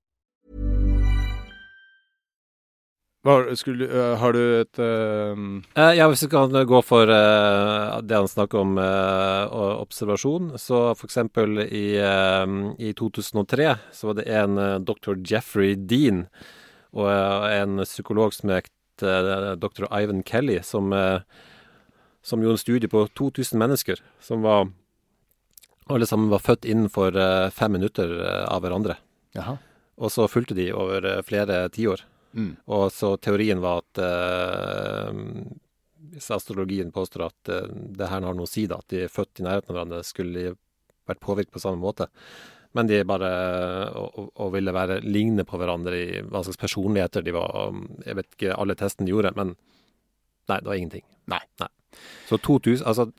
[3.21, 3.85] Hva, skulle,
[4.17, 5.37] har du et uh...
[5.77, 10.87] Eh, ja, hvis vi kan gå for uh, det han snakker om uh, observasjon, så
[10.95, 12.01] eksempel i,
[12.81, 14.57] i 2003 så var det en
[14.87, 15.19] dr.
[15.21, 16.25] Jeffrey Dean
[16.97, 17.11] og
[17.45, 19.85] en psykolog som het dr.
[19.93, 20.91] Ivan Kelly, som,
[22.21, 24.67] som gjorde en studie på 2000 mennesker, som var
[25.89, 27.15] alle sammen var født innenfor
[27.55, 28.11] fem minutter
[28.45, 28.99] av hverandre.
[29.37, 29.55] Jaha.
[30.01, 32.03] Og så fulgte de over flere tiår.
[32.33, 32.53] Mm.
[32.71, 35.11] Og så teorien var at eh,
[36.11, 37.67] Hvis astrologien påstår at eh,
[37.97, 40.01] det her har noe å si, da, at de er født i nærheten av hverandre,
[40.07, 40.53] skulle
[41.07, 42.07] vært påvirket på samme måte.
[42.75, 43.29] Men de bare
[43.99, 47.73] og, og- og ville være lignende på hverandre i hva slags personligheter de var.
[48.05, 49.55] Jeg vet ikke alle testene de gjorde, men
[50.49, 51.03] nei, det var ingenting.
[51.31, 51.41] Nei.
[52.29, 53.09] Så 2000 Altså,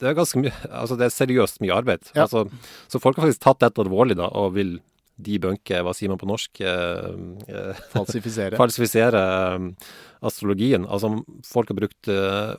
[0.00, 2.08] det er ganske mye Altså, det er seriøst mye arbeid.
[2.16, 2.24] Ja.
[2.24, 2.46] Altså,
[2.88, 4.78] så folk har faktisk tatt dette alvorlig, da, og vil
[5.18, 6.60] debunke, hva sier man på norsk?
[6.62, 7.10] Eh,
[7.50, 8.58] eh, Falsifisere.
[8.62, 9.22] falsifisere
[9.58, 9.72] um,
[10.24, 10.86] astrologien.
[10.86, 11.10] Altså,
[11.46, 12.10] folk har brukt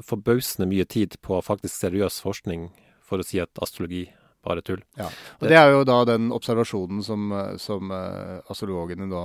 [0.08, 2.70] forbausende mye tid på faktisk seriøs forskning
[3.06, 4.06] for å si at astrologi
[4.46, 4.84] bare er tull.
[5.00, 5.10] Ja.
[5.42, 9.24] Og det er jo da den observasjonen som, som astrologene da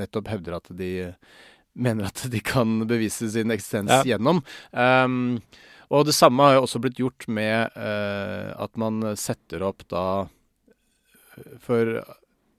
[0.00, 0.92] nettopp hevder at de
[1.76, 4.02] mener at de kan bevise sin eksistens Ja.
[4.14, 4.40] gjennom.
[4.72, 5.42] Um,
[5.92, 10.26] og det samme har jo også blitt gjort med uh, at man setter opp da
[11.60, 12.00] For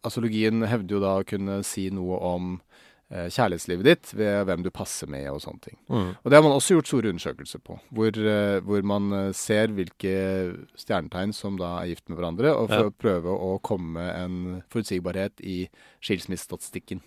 [0.08, 2.54] astrologien hevder jo da å kunne si noe om
[3.12, 5.78] eh, kjærlighetslivet ditt ved hvem du passer med og sånne ting.
[5.91, 9.72] Og det har man også gjort store undersøkelser på, hvor, eh, hvor man eh, ser
[9.78, 10.15] hvilke
[10.80, 12.89] stjernetegn som da er gift med hverandre, og for Ja.
[12.91, 15.70] å prøve å komme med en forutsigbarhet i
[16.04, 17.02] skilsmissestatistikken.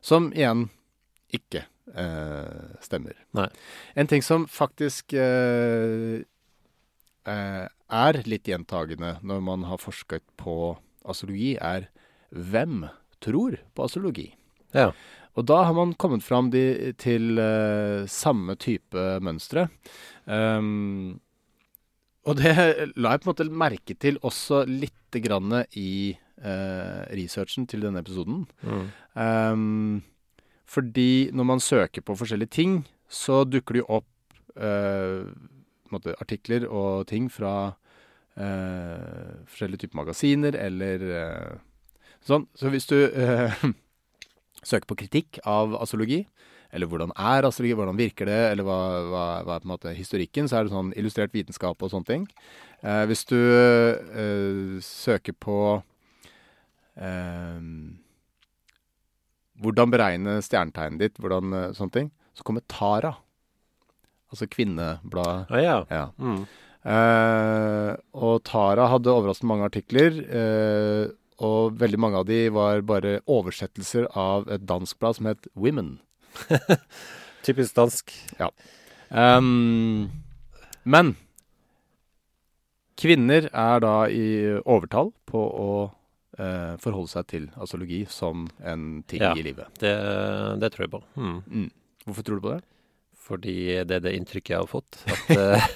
[0.00, 0.68] Som igjen
[1.34, 3.14] ikke eh, stemmer.
[3.36, 3.48] Nei.
[3.96, 6.22] En ting som faktisk eh,
[7.28, 10.76] eh, er litt gjentagende når man har forsket på
[11.08, 11.88] astrologi, er
[12.30, 12.84] hvem
[13.24, 14.28] tror på astrologi?
[14.76, 14.90] Ja.
[15.38, 19.68] Og da har man kommet fram de, til uh, samme type mønstre.
[20.26, 21.20] Um,
[22.28, 22.52] og det
[22.98, 28.02] la jeg på en måte merke til også lite grann i uh, researchen til denne
[28.02, 28.44] episoden.
[28.66, 28.88] Mm.
[29.14, 30.02] Um,
[30.68, 35.30] fordi når man søker på forskjellige ting, så dukker det jo opp uh,
[35.94, 37.74] måte artikler og ting fra
[38.38, 41.00] forskjellige typer magasiner eller
[42.30, 42.48] sånn.
[42.58, 43.62] Så hvis du eh,
[44.70, 46.24] søker på kritikk av astrologi,
[46.74, 49.94] eller hvordan er astrologi, hvordan virker det, eller hva, hva, hva er på en måte
[49.96, 52.26] historikken, så er det sånn illustrert vitenskap og sånne ting.
[52.82, 55.58] Eh, hvis du eh, søker på
[57.00, 57.64] eh,
[59.64, 63.16] hvordan beregne stjernetegnet ditt, hvordan eh, sånne ting, så kommer Tara.
[64.28, 65.48] Altså kvinnebladet.
[65.48, 65.78] Ah, ja.
[65.88, 66.04] Ja.
[66.20, 66.42] Mm.
[66.88, 73.18] Eh, og Tara hadde overraskende mange artikler, eh, og veldig mange av de var bare
[73.30, 75.98] oversettelser av et dansk blad som het Women.
[77.46, 78.10] Typisk dansk.
[79.10, 80.08] Um,
[80.84, 81.14] men
[82.98, 84.24] kvinner er da i
[84.64, 89.34] overtall på å uh, forholde seg til astrologi som en ting Ja.
[89.38, 89.70] i livet.
[89.78, 89.94] Det,
[90.58, 91.02] det tror jeg på.
[91.14, 91.38] Hmm.
[91.46, 91.70] Mm.
[92.08, 92.62] Hvorfor tror du på det?
[93.28, 95.00] Fordi det er det inntrykket jeg har fått.
[95.12, 95.68] At, eh,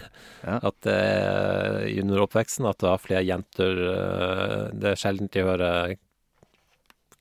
[0.42, 0.56] Ja.
[0.58, 5.92] at uh, under oppveksten at det var flere jenter uh, Det er sjelden jeg hører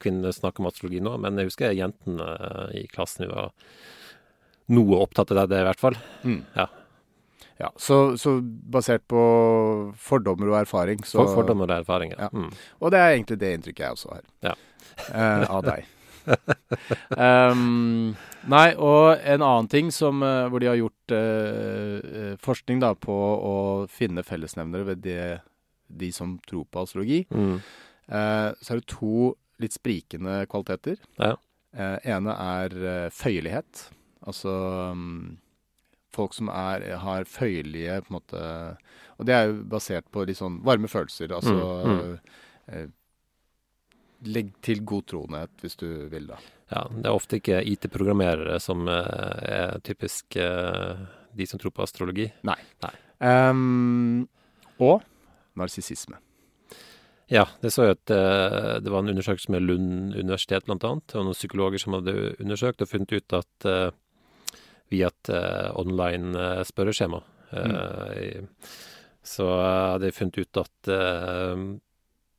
[0.02, 3.52] kvinner snakke om astrologi nå, men jeg husker jentene uh, i klassen vi var
[4.74, 6.00] noe opptatt av det, i hvert fall.
[6.26, 6.40] Mm.
[6.58, 6.66] Ja.
[7.62, 9.22] Ja, så, så basert på
[10.02, 12.32] fordommer og erfaring så, For, fordommer og erfaring, Ja.
[12.34, 12.50] Mm.
[12.82, 14.24] Og det er egentlig det inntrykket jeg også har.
[14.50, 14.56] Ja.
[15.12, 15.86] Eh, av deg.
[17.18, 18.16] um,
[18.54, 23.14] nei, og en annen ting som, eh, hvor de har gjort eh, forskning da, på
[23.14, 23.56] å
[23.92, 25.24] finne fellesnevnere ved det,
[25.92, 27.58] de som tror på astrologi, Mm.
[28.12, 30.98] uh, så er det to litt sprikende kvaliteter.
[31.20, 31.34] Ja.
[31.76, 33.90] Uh, ene er føyelighet.
[34.28, 34.52] Altså
[34.92, 35.38] um,
[36.14, 38.42] folk som er, har føyelige på en måte
[39.22, 41.32] Og det er jo basert på litt sånn varme følelser.
[41.34, 41.56] Altså
[41.86, 42.18] Mm,
[42.72, 42.86] Eh,
[44.30, 46.38] Legg til godtroenhet, hvis du vil, da.
[46.70, 46.84] ja.
[46.94, 51.00] Det er ofte ikke IT-programmerere som eh, er typisk eh,
[51.34, 52.28] de som tror på astrologi.
[53.26, 54.28] Ehm,
[54.78, 55.02] og
[55.58, 56.20] narsissisme.
[57.32, 60.78] Ja, det så jeg at eh, det var en undersøkelse med Lund universitet bl.a.
[60.78, 63.70] var noen psykologer som hadde undersøkt og funnet ut at
[64.92, 65.30] via et
[65.80, 66.36] online
[66.68, 67.22] spørreskjema
[67.56, 68.48] mm.
[69.24, 70.92] så hadde jeg funnet ut at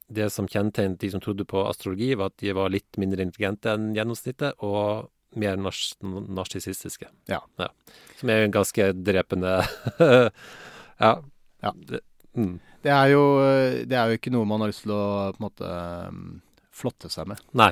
[0.09, 3.73] det som kjennetegnet de som trodde på astrologi, var at de var litt mindre intelligente
[3.73, 7.09] enn gjennomsnittet, og mer nars narsissistiske.
[7.31, 7.41] Ja.
[8.19, 9.61] Som er en ganske drepende
[11.03, 11.15] Ja.
[11.63, 11.73] Ja.
[11.73, 12.03] Det,
[12.37, 12.59] mm.
[12.83, 13.23] Det er, jo,
[13.87, 15.71] det er jo ikke noe man har lyst til å på en måte
[16.11, 16.27] um,
[16.75, 17.43] flotte seg med.
[17.59, 17.71] Nei.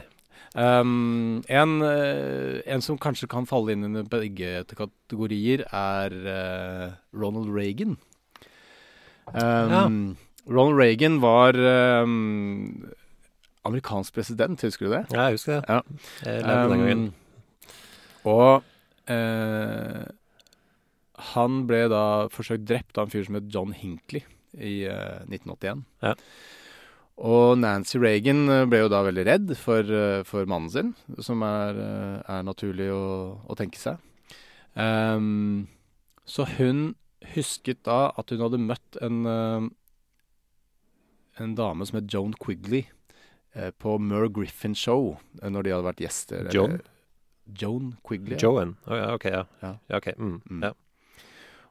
[0.55, 7.51] Um, en, eh, en som kanskje kan falle inn under begge kategorier, er eh, Ronald
[7.55, 7.99] Reagan.
[9.31, 10.17] Um,
[10.49, 11.57] Ronald Reagan var
[12.03, 12.87] um,
[13.69, 15.03] amerikansk president, husker du det?
[15.13, 15.65] Ja, jeg husker det.
[15.69, 15.81] Ja.
[16.25, 17.05] Jeg levde den gangen.
[17.11, 18.63] Um, og
[19.11, 20.07] uh,
[21.35, 24.25] han ble da forsøkt drept av en fyr som het John Hinckley
[24.57, 25.85] i uh, 1981.
[26.05, 26.17] Ja.
[27.21, 31.43] Og Nancy Reagan eh, ble jo da veldig redd for, eh, for mannen sin, som
[31.45, 33.03] er, eh, er naturlig å,
[33.45, 34.01] å tenke seg.
[34.73, 35.67] Um,
[36.25, 36.95] så hun
[37.35, 39.69] husket da at hun hadde møtt en, eh,
[41.41, 42.85] en dame som het Joan Quigley
[43.55, 46.41] eh, på Mer Griffin Show, eh, når de hadde vært gjester.
[46.41, 46.81] eller- Joan?
[47.61, 48.37] Joan Quigley.
[48.39, 48.77] Joan.
[48.87, 49.45] Å ja, OK, ja.
[49.63, 49.73] Ja.
[49.91, 50.15] ja okay.
[50.19, 50.41] Mm.
[50.51, 50.63] Mm.
[50.63, 50.73] Ja.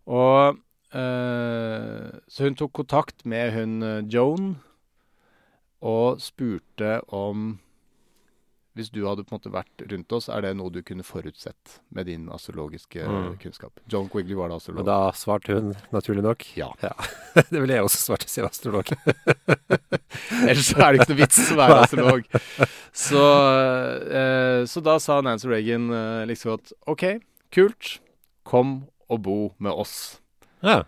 [0.07, 0.57] Og
[0.91, 4.57] eh, Så hun tok kontakt med hun Joan
[5.81, 7.59] og spurte om
[8.79, 11.79] Hvis du hadde på en måte vært rundt oss, er det noe du kunne forutsett
[11.91, 13.33] med din astrologiske Mm.
[13.43, 13.79] kunnskap?
[13.91, 16.69] John Quigley var da Og da svarte hun naturlig nok Ja.
[17.51, 18.87] det ville jeg også svart var astrolog.
[20.49, 22.29] Ellers er det ikke noe vits å være astrolog.
[22.95, 23.23] Så,
[24.09, 27.05] eh, så da sa Nancy Reagan eh, liksom at OK,
[27.53, 27.97] kult.
[28.49, 30.19] Kom og bo med oss.
[30.65, 30.83] ja.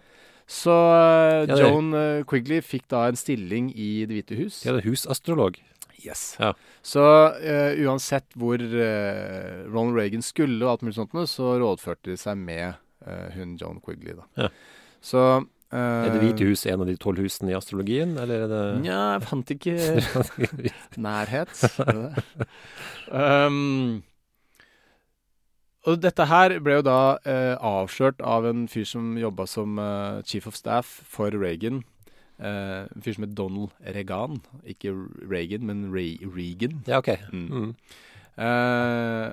[0.51, 4.57] Så eh, Joan eh, Quigley fikk da en stilling i Det hvite hus.
[4.65, 5.55] Det er husastrolog.
[6.05, 6.35] Yes.
[6.39, 6.53] Ja.
[6.85, 12.17] Så uh, uansett hvor uh, Ronald Reagan skulle og alt mulig sånt, så rådførte de
[12.19, 14.17] seg med uh, hun Joan Quigley.
[14.17, 14.27] da.
[14.45, 14.51] Ja.
[15.01, 15.25] Så
[15.71, 18.97] Er Det hvite hus en av de tolv husene i astrologien, eller er det Nja,
[19.15, 19.75] jeg fant ikke
[21.07, 21.55] nærhet.
[23.11, 24.03] Um,
[25.83, 26.99] og dette her ble jo da
[27.59, 29.79] avslørt av en fyr som jobba som
[30.23, 31.81] chief of staff for Reagan.
[32.41, 34.39] Eh, en fyr som het Donald Regan.
[34.65, 34.93] Ikke
[35.29, 36.81] Reagan, men Ray Regan.
[36.87, 37.13] Ja, OK.
[37.31, 37.47] Mm.
[37.51, 37.75] Mm.
[38.41, 39.29] Uh,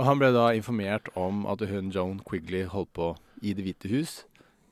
[0.00, 3.12] og han ble da informert om at hun Joan Quigley holdt på
[3.44, 4.22] i Det hvite hus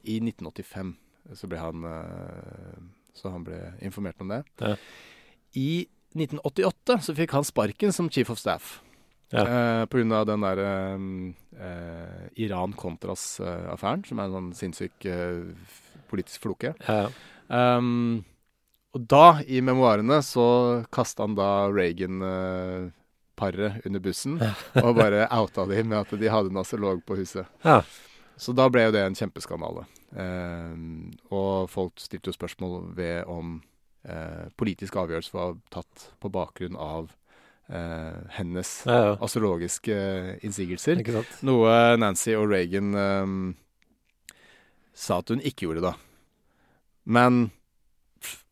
[0.02, 0.96] i 1985.
[1.36, 2.80] Så ble han, uh,
[3.14, 4.42] så han ble informert om det.
[4.58, 4.74] Ja.
[5.54, 5.86] I
[6.16, 8.78] 1988 så fikk han sparken som chief of staff.
[9.30, 9.44] Ja.
[9.44, 15.04] Uh, på grunn av den der eh, Iran-Contras-affæren, som er en sånn sinnssyk
[16.08, 16.72] politisk floke.
[16.86, 17.10] Ja, ja.
[17.48, 18.24] Um,
[18.96, 20.44] og da, i memoarene, så
[20.94, 24.38] kasta han da Reagan-paret under bussen
[24.84, 27.46] og bare outa de med at de hadde en astrolog på huset.
[27.64, 27.82] Ja.
[28.38, 29.82] Så da ble jo det en kjempeskandale.
[30.14, 33.58] Um, og folk stilte jo spørsmål ved om
[34.08, 37.10] uh, politisk avgjørelse var tatt på bakgrunn av
[37.68, 39.14] uh, hennes Ja, ja.
[39.26, 39.96] astrologiske
[40.46, 40.96] innsigelser.
[41.44, 43.54] Noe Nancy og Reagan um,
[44.96, 45.94] sa at hun ikke gjorde da.
[47.08, 47.46] Men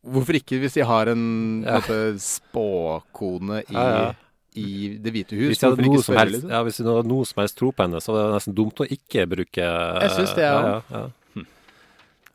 [0.07, 1.25] hvorfor ikke hvis de har en
[1.65, 1.75] Ja.
[1.77, 4.13] en måte, spåkone i, Ja, ja.
[4.57, 5.51] i Det hvite hus?
[5.51, 8.01] Hvis de hadde noe som helst, ja, hvis hadde noe som helst tro på henne,
[8.01, 10.61] så var det nesten dumt å ikke bruke Jeg synes det, ja.
[10.61, 10.81] ja.
[10.89, 11.43] ja, ja.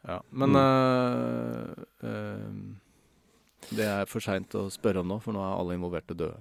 [0.02, 0.56] Ja, men Mm.
[0.58, 6.16] øh, øh, det er for seint å spørre om nå, for nå er alle involverte
[6.18, 6.34] døde.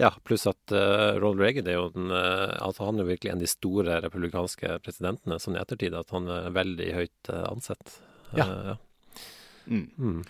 [0.00, 3.36] Ja, pluss at uh, Ronald Reagan er jo den, altså han er jo virkelig en
[3.36, 7.98] av de store republikanske presidentene sånn i ettertid, at han er veldig høyt ansett.
[8.34, 8.76] Ja.
[9.66, 9.88] Mm.
[9.98, 10.20] Mm.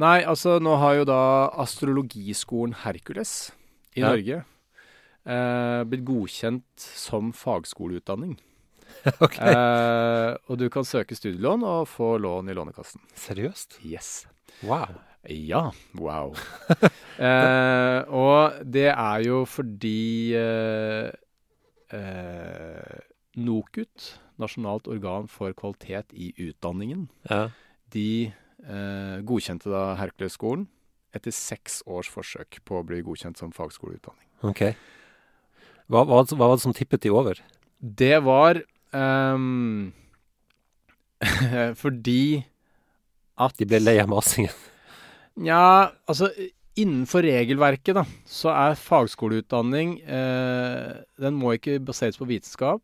[0.00, 1.20] Nei, altså nå har jo da
[1.60, 3.50] astrologiskolen Hercules
[3.96, 4.08] i Ja.
[4.14, 4.44] Norge
[5.26, 8.38] eh, blitt godkjent som fagskoleutdanning.
[9.20, 13.00] ok, Eh, og du kan søke studielån og få lån i Lånekassen.
[13.14, 13.78] seriøst?
[13.84, 14.26] Yes.
[14.62, 14.98] Wow.
[15.28, 16.32] Ja, wow.
[17.20, 21.10] eh, og det er jo fordi eh,
[21.92, 22.98] eh,
[23.36, 27.50] NOKUT, Nasjonalt organ for kvalitet i utdanningen, Ja.
[27.92, 28.32] de
[29.26, 30.66] godkjente da Hercules-skolen
[31.16, 34.26] etter seks års forsøk på å bli godkjent som fagskoleutdanning.
[34.46, 34.62] Ok.
[35.90, 37.40] Hva, hva, hva var det som tippet de over?
[37.80, 38.60] Det var
[38.94, 39.90] um,
[41.82, 42.44] fordi
[43.40, 44.52] at De ble lei av masingen.
[45.40, 46.28] Nja, altså
[46.80, 52.82] innenfor regelverket, da, så er fagskoleutdanning eh, Den må ikke baseres på vitenskap,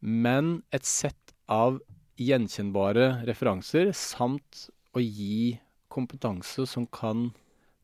[0.00, 1.76] men et sett av
[2.16, 5.58] gjenkjennbare referanser samt å gi
[5.92, 7.30] kompetanse som kan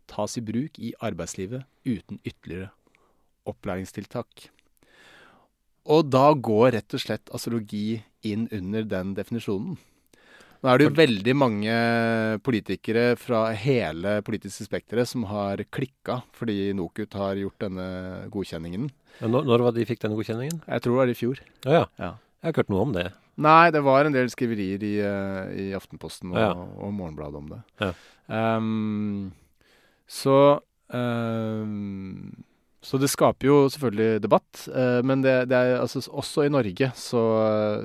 [0.08, 2.70] tas i bruk i arbeidslivet uten ytterligere
[3.48, 4.48] opplæringstiltak.
[5.88, 9.78] Og da går rett og slett astrologi inn under den definisjonen.
[10.58, 11.74] Nå er det jo veldig mange
[12.42, 17.86] politikere fra hele politiske spekteret som har klikka fordi NOKUT har gjort denne
[18.34, 18.88] godkjenningen.
[19.20, 20.58] Ja, når, når var de fikk denne godkjenningen?
[20.66, 21.42] Jeg tror det var i fjor.
[21.62, 21.84] Å ja.
[22.02, 22.10] Ja.
[22.18, 23.06] Jeg har ikke hørt noe om det.
[23.38, 26.52] Nei, det var en del skriverier i, eh, i Aftenposten og, Ja.
[26.54, 27.60] og Morgenbladet om det.
[27.80, 27.92] Ja.
[28.56, 29.32] Um,
[30.08, 32.44] så um,
[32.82, 34.68] Så det skaper jo selvfølgelig debatt.
[34.68, 37.22] Uh, men det, det er altså også i Norge så,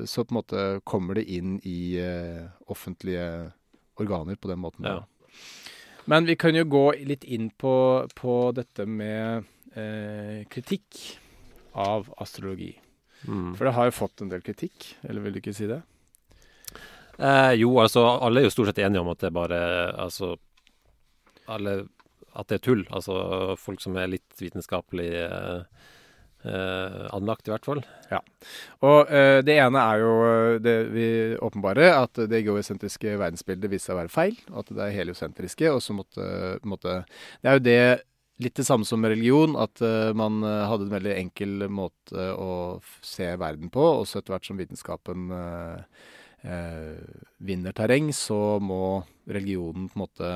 [0.06, 3.52] så på en måte kommer det inn i uh, offentlige
[3.98, 4.86] organer på den måten.
[4.86, 5.00] Ja.
[6.06, 7.74] Men vi kan jo gå litt inn på,
[8.16, 9.46] på dette med
[9.76, 11.00] eh, kritikk
[11.80, 12.74] av astrologi.
[13.28, 13.54] Mm.
[13.56, 15.82] For det har jo fått en del kritikk, eller vil du ikke si det?
[17.18, 19.58] Eh, jo, altså alle er jo stort sett enige om at det er bare
[20.02, 20.32] Altså
[21.46, 21.84] alle
[22.34, 22.86] At det er tull.
[22.90, 25.84] Altså folk som er litt vitenskapelig eh,
[26.50, 27.84] eh, anlagt, i hvert fall.
[28.10, 28.22] Ja.
[28.88, 31.06] Og eh, det ene er jo eh, det vi
[31.38, 34.40] åpenbare, at det geosentriske verdensbildet viste seg å være feil.
[34.50, 35.70] At det er heliosentriske.
[35.76, 36.26] Og så måtte,
[36.66, 37.04] måtte
[37.44, 37.84] Det er jo det
[38.42, 42.80] litt det samme som religion, at uh, man eh, hadde en veldig enkel måte å
[43.06, 43.84] se verden på.
[44.00, 46.10] Og så etter hvert som vitenskapen uh,
[46.48, 50.34] uh, vinner terreng, så må religionen på en måte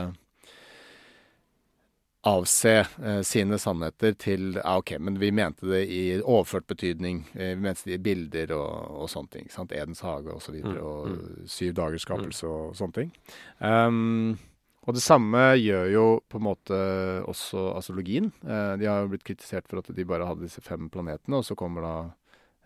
[2.27, 2.71] avse
[3.23, 7.21] sine sannheter til ja, OK, men vi mente det i overført betydning.
[7.31, 9.45] Vi mente det i bilder og, og sånne ting.
[9.53, 9.71] Sant?
[9.71, 10.81] Edens hage og så videre.
[10.81, 13.13] Mm, Og syv dagers skapelse og sånne ting.
[13.63, 14.35] Um,
[14.87, 16.77] og det samme gjør jo på en måte
[17.27, 18.29] også astrologien.
[18.47, 21.43] Eh, de har jo blitt kritisert for at de bare hadde disse fem planetene, og
[21.45, 21.95] så kommer da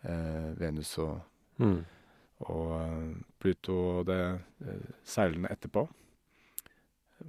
[0.06, 1.20] eh, Venus og,
[1.62, 1.82] Mm.
[2.50, 3.10] og eh,
[3.42, 4.20] Pluto og det
[4.66, 5.84] eh, seilende etterpå.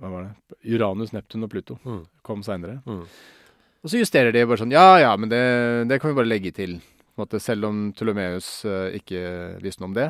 [0.00, 0.60] Hva var det?
[0.72, 2.04] Uranus, Neptun og Pluto Mm.
[2.24, 2.78] kom seinere.
[2.86, 3.02] Mm.
[3.82, 5.42] Og så justerer de bare sånn Ja ja, men det,
[5.90, 6.78] det kan vi bare legge til.
[7.18, 10.06] Måte, selv om Ptolemeus eh, ikke visste noe om det.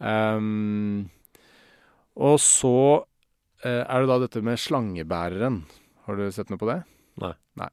[0.00, 1.08] Ehm,
[2.16, 3.04] og så
[3.64, 5.62] er det da dette med slangebæreren.
[6.06, 6.80] Har du sett noe på det?
[7.56, 7.68] Nei.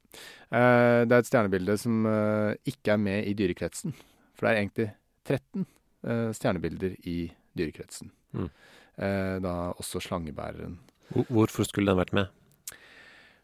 [0.54, 3.96] Eh, det er et stjernebilde som eh, ikke er med i dyrekretsen.
[4.34, 4.88] For det er egentlig
[5.28, 7.18] 13 eh, stjernebilder i
[7.58, 8.12] dyrekretsen.
[8.38, 8.48] Mm.
[8.96, 10.78] Eh, da også slangebæreren.
[11.28, 12.32] Hvorfor skulle den vært med?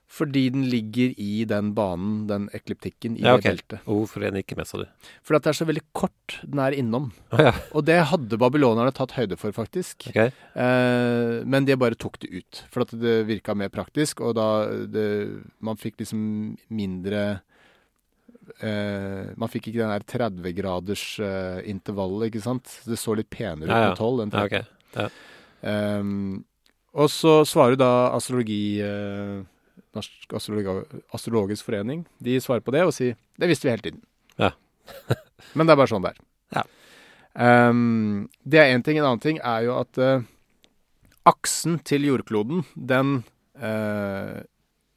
[0.09, 3.51] Fordi den ligger i den banen, den ekliptikken, i Ja, okay.
[3.53, 3.83] beltet.
[3.85, 4.87] Og hvorfor er den ikke med, sa du?
[5.21, 7.11] For at det er så veldig kort den er innom.
[7.29, 7.51] Å ja.
[7.77, 10.07] Og det hadde babylonerne tatt høyde for, faktisk.
[10.09, 10.31] Okay.
[10.57, 14.23] Eh, men de bare tok det ut, for at det virka mer praktisk.
[14.25, 14.47] Og da
[14.89, 15.05] det,
[15.61, 17.21] Man fikk liksom mindre
[18.63, 22.79] eh, Man fikk ikke den der 30 graders eh, intervallet, ikke sant.
[22.87, 23.93] Det så litt penere ut Ja, ja.
[23.93, 24.65] med 12 enn Ja, 13.
[25.05, 25.11] ok.
[25.61, 26.45] Um,
[26.97, 29.43] og så svarer da astrologi eh,
[29.97, 30.33] Norsk
[31.15, 32.03] astrologisk forening.
[32.21, 34.01] De svarer på det og sier det visste vi hele tiden.
[34.37, 34.51] Ja.
[35.57, 36.19] Men det er bare sånn det er.
[36.59, 36.63] Ja.
[37.69, 38.99] Um, det er én ting.
[38.99, 40.21] En annen ting er jo at uh,
[41.29, 43.19] aksen til jordkloden, den
[43.61, 44.39] uh,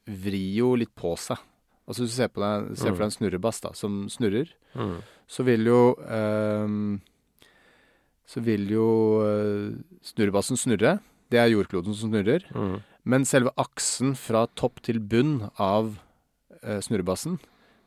[0.09, 1.41] vrir jo litt på seg.
[1.89, 5.03] Altså hvis du ser, på deg, ser for deg en snurrebass da, som snurrer, Mm.
[5.29, 6.95] så vil jo um,
[8.25, 8.85] Så vil jo
[9.21, 10.95] uh, snurrebassen snurre.
[11.29, 12.47] Det er jordkloden som snurrer.
[12.57, 12.79] Mm.
[13.05, 15.97] Men selve aksen fra topp til bunn av
[16.63, 17.39] eh, snurrebassen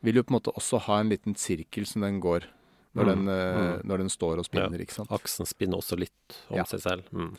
[0.04, 2.44] vil jo på en måte også ha en liten sirkel som den går
[2.96, 3.80] når, Mm, den, eh, mm.
[3.88, 5.10] når den står og spinner, ikke sant.
[5.12, 6.64] Aksen spinner også litt om Ja.
[6.64, 7.02] seg selv.
[7.12, 7.34] Mm.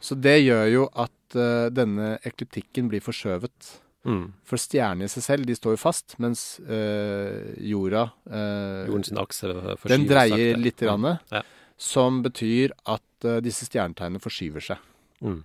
[0.00, 3.72] Så det gjør jo at eh, denne ekliptikken blir forskjøvet.
[4.06, 4.32] Mm.
[4.44, 9.18] For stjernene i seg selv, de står jo fast, mens eh, jorda eh, Jorden sin
[9.18, 10.62] akse forskyver Den dreier sakte.
[10.62, 11.42] litt, grann, Ja.
[11.76, 14.78] som betyr at eh, disse stjernetegnene forskyver seg.
[15.22, 15.42] Mm.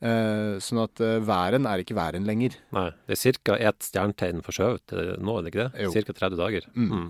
[0.00, 2.54] Eh, sånn at uh, væren er ikke væren lenger.
[2.72, 3.56] Nei, det er ca.
[3.60, 5.90] ett stjernetegn forskjøvet nå, er det ikke det?
[6.08, 6.14] Ca.
[6.22, 6.68] 30 dager.
[6.72, 6.92] Mm.
[6.94, 7.08] Mm.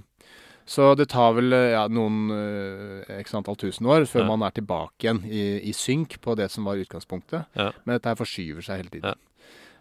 [0.70, 4.28] Så det tar vel eh, ja, noen uh, x antall tusen år før Ja.
[4.28, 7.46] man er tilbake igjen i, i synk på det som var utgangspunktet.
[7.58, 7.70] Ja.
[7.84, 9.22] Men dette her forskyver seg hele tiden.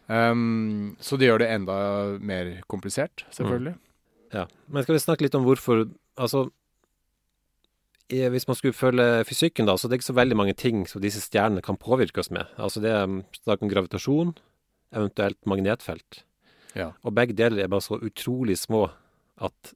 [0.09, 1.75] Um, så det gjør det enda
[2.21, 3.75] mer komplisert, selvfølgelig.
[4.33, 4.45] Ja.
[4.69, 5.87] Men skal vi snakke litt om hvorfor
[6.19, 6.49] Altså,
[8.09, 11.01] hvis man skulle følge fysikken, da, så det er ikke så veldig mange ting som
[11.03, 12.49] disse stjernene kan påvirke oss med.
[12.57, 14.31] Altså, det er mm, snakk om gravitasjon,
[14.97, 16.23] eventuelt magnetfelt.
[16.77, 16.91] Ja.
[17.05, 18.87] Og begge deler er bare så utrolig små
[19.41, 19.73] at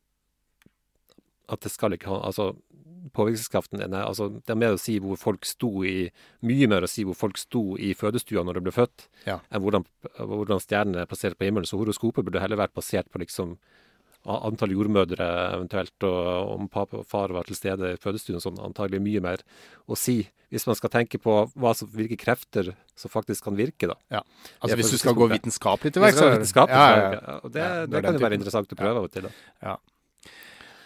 [1.52, 2.54] at det skal ikke ha Altså,
[3.14, 6.10] påvirkningskraften er altså, Det er mer å si hvor folk sto i
[6.42, 9.40] Mye mer å si hvor folk sto i fødestua når de ble født, Ja.
[9.52, 9.86] enn hvordan,
[10.18, 11.68] hvordan stjernene er plassert på himmelen.
[11.68, 13.58] Så horoskopet burde heller vært basert på liksom
[14.26, 15.26] antall jordmødre
[15.58, 19.44] eventuelt, og om pappa og far var til stede i fødestuen, sånn antagelig mye mer
[19.88, 20.22] å si.
[20.54, 23.96] Hvis man skal tenke på hva hvilke krefter som faktisk kan virke, da.
[24.14, 24.22] Ja.
[24.62, 26.38] Altså Hvis du skal gå vitenskapelig til verks, er
[26.70, 27.40] Ja, ja, ja.
[27.42, 29.24] Og det, Ja, det, det kan jo være interessant å prøve av og til.
[29.28, 29.34] da.
[29.64, 29.78] Ja.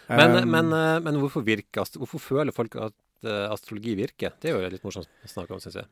[0.08, 2.94] Men, Um, men, eh, men hvorfor virker Hvorfor føler folk at
[3.28, 4.32] eh, astrologi virker?
[4.40, 5.86] Det er jo litt morsomt å snakke om, syns jeg.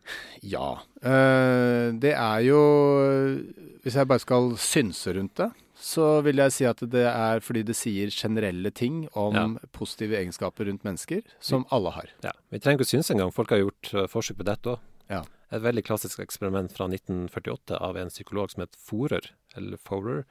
[0.55, 0.71] Ja.
[1.05, 2.63] eh, det er jo
[3.85, 7.63] Hvis jeg bare skal synse rundt det, så vil jeg si at det er fordi
[7.69, 9.47] det sier generelle ting om Ja.
[9.73, 12.09] positive egenskaper rundt mennesker, som alle har.
[12.25, 13.33] Ja, Vi trenger ikke å synes engang.
[13.33, 14.79] Folk har gjort eh, forsøk på dette òg.
[15.11, 15.23] Ja.
[15.53, 20.25] Et veldig klassisk eksperiment fra 1948 av en psykolog som het Forer, eller Forer.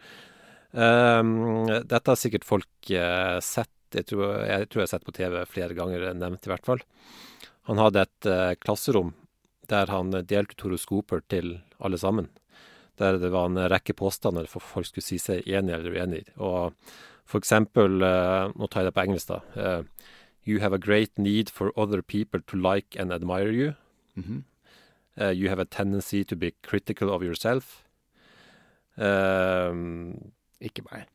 [0.73, 3.69] Um, dette har sikkert folk uh, sett.
[3.95, 6.81] Jeg tror, jeg tror jeg har sett på TV flere ganger, nevnt i hvert fall.
[7.69, 9.13] Han hadde et uh, klasserom
[9.69, 12.27] der han delte ut horoskoper til alle sammen.
[12.97, 16.23] Der det var en rekke påstander for folk skulle si seg enig eller uenig.
[16.37, 16.73] Og
[17.25, 19.39] for eksempel, eh, nå tar jeg det på engelsk, da.
[19.55, 19.83] eh,
[20.47, 23.73] You have a great need for other people to like and admire you.
[24.15, 24.43] Mhm.
[25.19, 27.83] Uh, you have a tendency to be critical of yourself.
[28.97, 30.31] Um,
[30.61, 31.05] Ikke meg.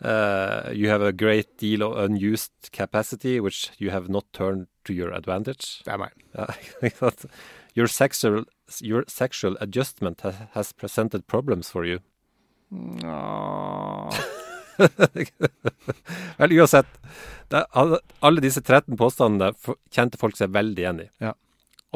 [0.00, 4.92] uh, you have a great deal of unused capacity, which you have not turned to
[4.92, 5.82] your advantage.
[5.84, 6.10] Det er meg.
[6.34, 7.10] Uh,
[7.76, 8.44] your sexual
[8.82, 12.00] your sexual adjustment ha, has presented problems for you.
[16.38, 16.86] Vel, uansett.
[17.48, 19.52] Det, alle, alle disse 13 påstandene
[19.94, 21.08] kjente folk seg veldig igjen i.
[21.24, 21.32] Ja.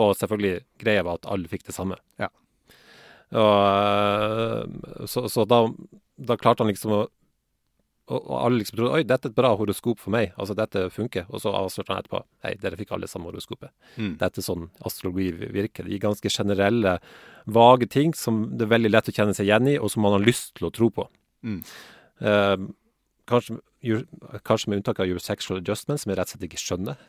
[0.00, 1.98] Og selvfølgelig, greia var at alle fikk det samme.
[2.20, 2.30] Ja.
[3.32, 5.64] Og, øh, så så da,
[6.20, 7.02] da klarte han liksom å
[8.10, 10.32] og, og alle liksom trodde oi, dette er et bra horoskop for meg.
[10.34, 11.28] Altså, dette funker.
[11.30, 13.72] Og så avslørte han etterpå hei, dere fikk alle samme horoskopet.
[13.94, 14.16] Mm.
[14.20, 15.86] Dette er sånn astrologi virker.
[15.86, 16.96] Det gir ganske generelle,
[17.46, 20.16] vage ting som det er veldig lett å kjenne seg igjen i, og som man
[20.16, 21.06] har lyst til å tro på.
[21.46, 21.62] Mm.
[22.22, 22.66] Eh,
[23.30, 23.58] kanskje,
[24.46, 27.08] kanskje med unntak av your sexual adjustment, som jeg rett og slett ikke skjønner.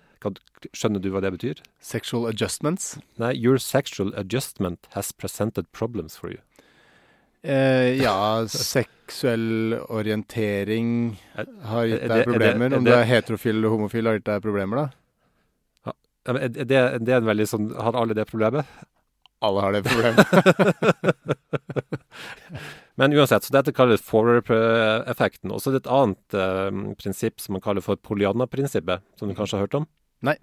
[0.71, 1.59] Skjønner du hva det betyr?
[1.83, 2.93] Sexual adjustments.
[3.19, 6.39] Nei, your sexual adjustment has presented problems for you.
[7.43, 11.17] Eh, ja, seksuell orientering
[11.67, 12.71] har gitt deg problemer.
[12.71, 14.87] er Om du er heterofil eller homofil, har gitt deg problemer, da?
[15.89, 15.93] Ja,
[16.31, 18.63] Er det, er det en veldig sånn Har alle det problemet?
[19.43, 20.23] Alle har det problemet.
[23.01, 25.51] Men uansett, så dette kalles Forer-effekten.
[25.51, 26.71] Og så er det et annet eh,
[27.01, 29.85] prinsipp som man kaller for Pollyanna-prinsippet, som du kanskje har hørt om?
[30.23, 30.37] Nei.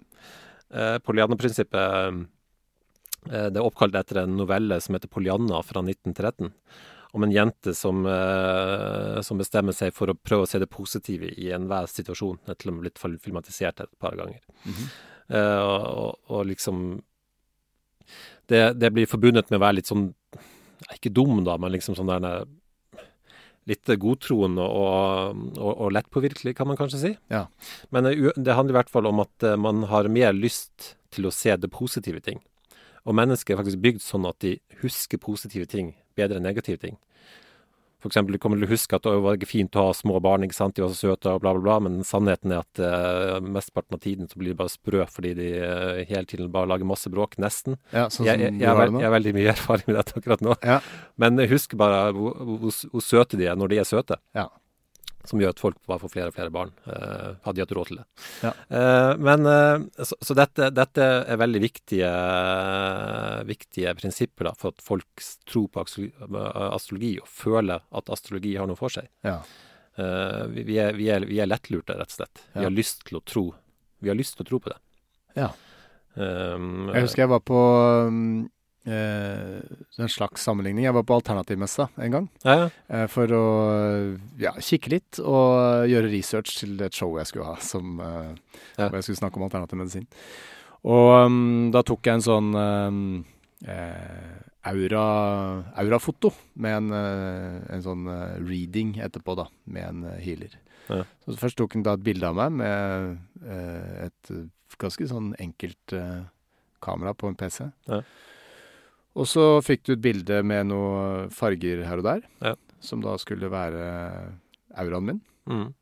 [0.69, 2.11] Eh, Pollyanna-prinsippet eh,
[3.27, 6.49] det er oppkalt etter en novelle som heter Pollyanna fra 1913.
[7.11, 11.27] Om en jente som, eh, som bestemmer seg for å prøve å se det positive
[11.27, 12.39] i enhver situasjon.
[12.45, 14.39] Det er til og med blitt filmatisert et par ganger.
[15.27, 17.01] Eh, og, og, og liksom
[18.51, 20.09] det, det blir forbundet med å være litt sånn
[20.91, 23.05] Ikke dum, da, men liksom sånn der eh,
[23.69, 27.11] Litt godtroende og, og, og lettpåvirkelig, kan man kanskje si.
[27.29, 27.43] Ja.
[27.93, 31.29] Men eh, det handler i hvert fall om at eh, man har mer lyst til
[31.29, 32.41] å se det positive ting.
[33.05, 36.97] Og mennesker er faktisk bygd sånn at de husker positive ting bedre enn negative ting.
[38.01, 40.15] For eksempel, du kommer til å huske at det var ikke fint å ha små
[40.25, 42.81] barn, ikke sant, de var så søte og bla, bla, bla, men sannheten er at
[42.81, 46.65] uh, mesteparten av tiden så blir de bare sprø fordi de uh, hele tiden bare
[46.71, 47.77] lager masse bråk, nesten.
[47.93, 50.17] Ja, sånn jeg, jeg, jeg, har veld, vel- jeg har veldig mye erfaring med dette
[50.17, 50.55] akkurat nå.
[50.65, 50.79] Ja.
[51.21, 54.17] Men husk bare hvor, hvor, hvor søte de er når de er søte.
[54.33, 54.47] Ja.
[55.29, 56.71] Som gjør at folk bare får flere og flere barn.
[56.87, 58.05] eh, hadde de hatt råd til det.
[58.43, 58.51] Ja.
[58.73, 62.11] Eh, men eh, Så, så dette, dette er veldig viktige,
[63.47, 65.83] viktige prinsipper da, for at folk tror på
[66.71, 69.09] astrologi og føler at astrologi har noe for seg.
[69.25, 69.39] Ja.
[69.99, 72.45] Eh, vi, vi, er, vi, er, vi er lettlurte, rett og slett.
[72.55, 73.45] Vi har lyst til å tro
[74.01, 74.79] Vi har lyst til å tro på det.
[75.37, 75.51] Ja.
[76.15, 77.59] Um, Jeg husker jeg var på
[78.09, 78.49] um,
[78.89, 80.87] en slags sammenligning.
[80.87, 82.29] Jeg var på Alternativmessa en gang.
[82.41, 82.69] ja, ja.
[82.89, 83.43] eh, for å
[84.41, 88.97] ja, kikke litt og gjøre research til et show jeg skulle ha, som, eh, hvor
[88.97, 90.07] jeg skulle snakke om alternativ medisin.
[90.89, 93.03] Og um, da tok jeg en sånn um,
[93.69, 95.05] eh, aura,
[95.77, 100.57] aurafoto med en, eh, en sånn eh, reading etterpå, da, med en eh, healer.
[100.89, 101.03] Ja.
[101.25, 104.49] Så først tok han da et bilde av meg med eh, et eh,
[104.81, 106.21] ganske sånn enkelt eh,
[106.81, 107.69] kamera på en PC.
[107.89, 108.01] Ja.
[109.19, 112.53] Og så fikk du et bilde med noen farger her og der, Ja.
[112.79, 113.85] som da skulle være
[114.79, 115.21] auraen min.
[115.51, 115.73] Mm.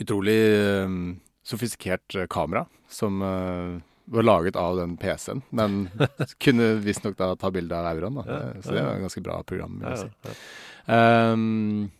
[0.00, 0.94] Utrolig eh,
[1.44, 3.76] sofistikert eh, kamera, som uh,
[4.12, 5.88] var laget av den PC-en, men
[6.42, 8.20] kunne visstnok da ta bilde av auraen.
[8.20, 8.24] Da.
[8.28, 9.76] Ja, Så det var et ganske bra program.
[9.80, 10.08] vil jeg si.
[10.08, 10.36] ja, ja.
[10.96, 11.90] Ehm,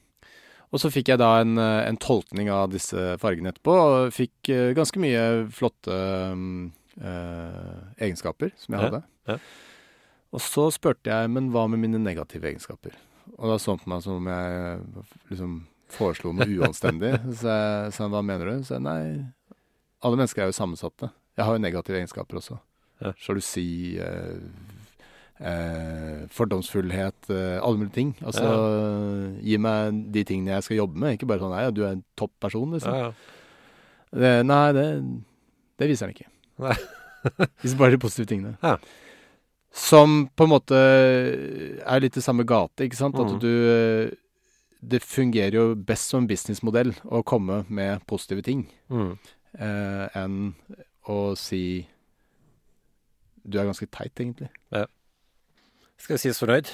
[0.72, 4.48] og så fikk jeg da en, eh, en tolkning av disse fargene etterpå, og fikk
[4.56, 5.98] uh, ganske mye flotte
[6.32, 9.38] um, uh, egenskaper som jeg Ja, hadde.
[10.32, 10.36] Ja.
[10.36, 12.96] Og så spurte jeg, men hva med mine negative egenskaper?
[13.36, 14.80] Og da så han på meg som om jeg
[15.30, 15.56] liksom
[15.92, 17.14] foreslo noe uanstendig.
[17.38, 18.66] Så jeg sa hva mener du?
[18.66, 19.00] Så jeg nei,
[20.02, 21.12] alle mennesker er jo sammensatte.
[21.36, 22.58] Jeg har jo negative egenskaper også.
[23.02, 23.12] Ja.
[23.18, 24.40] Sjalusi, eh,
[25.42, 28.14] eh, fordomsfullhet, eh, alle mulige ting.
[28.22, 28.46] Altså,
[29.42, 32.04] gi meg de tingene jeg skal jobbe med, ikke bare sånn nei, du er en
[32.18, 32.94] topp person, liksom.
[32.94, 33.38] Ja, ja.
[34.12, 34.88] Det, nei, det,
[35.80, 36.28] Det viser han ikke.
[36.62, 36.74] Nei.
[37.62, 38.58] Viser bare de positive tingene.
[38.62, 38.76] Ja.
[39.72, 43.16] Som på en måte er litt i samme gate, ikke sant?
[43.18, 43.40] At Mhm.
[43.40, 44.10] du eh,
[44.84, 49.16] Det fungerer jo best som businessmodell å komme med positive ting Mm.
[49.58, 50.54] eh, enn
[51.06, 51.86] å si
[53.48, 54.48] Du er ganske teit, egentlig.
[55.98, 56.68] Skal vi si oss fornøyd?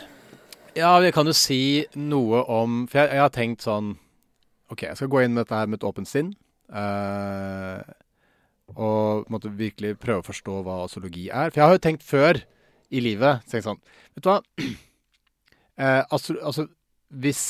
[0.74, 3.98] Ja, jeg kan jo si noe om For jeg, jeg har tenkt sånn
[4.70, 6.34] OK, jeg skal gå inn med dette her med et åpent sinn.
[6.74, 7.82] eh,
[8.76, 11.48] og måtte virkelig prøve å forstå hva astrologi er.
[11.50, 12.42] For jeg har jo tenkt før
[12.90, 13.80] i livet tenkt sånn
[14.14, 14.40] Vet du hva?
[15.78, 16.64] Eh, astro, altså,
[17.22, 17.40] hvis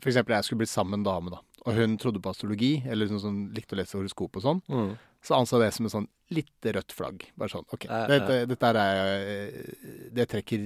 [0.00, 0.16] f.eks.
[0.16, 3.20] jeg skulle blitt sammen med en dame, da, og hun trodde på astrologi, eller liksom
[3.20, 4.94] sånn, likte å lese horoskop og sånn, Mm.
[5.20, 7.26] så anså jeg det som et sånn litt rødt flagg.
[7.36, 8.06] Bare sånn OK, Ja, ja.
[8.14, 10.64] dette, dette er eh, Det trekker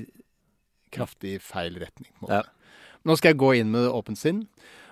[0.95, 2.13] kraftig feil retning.
[2.21, 2.49] på en måte.
[3.05, 4.45] Nå skal jeg gå inn med åpent sinn.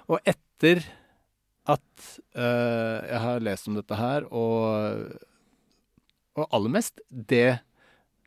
[0.09, 0.83] Og etter
[1.71, 5.15] at øh, jeg har lest om dette her, og,
[6.35, 7.61] og aller mest det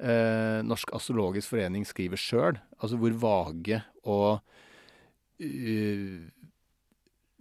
[0.01, 4.41] eh, Norsk astrologisk forening skriver sjøl, altså hvor vage og
[5.41, 6.17] uh,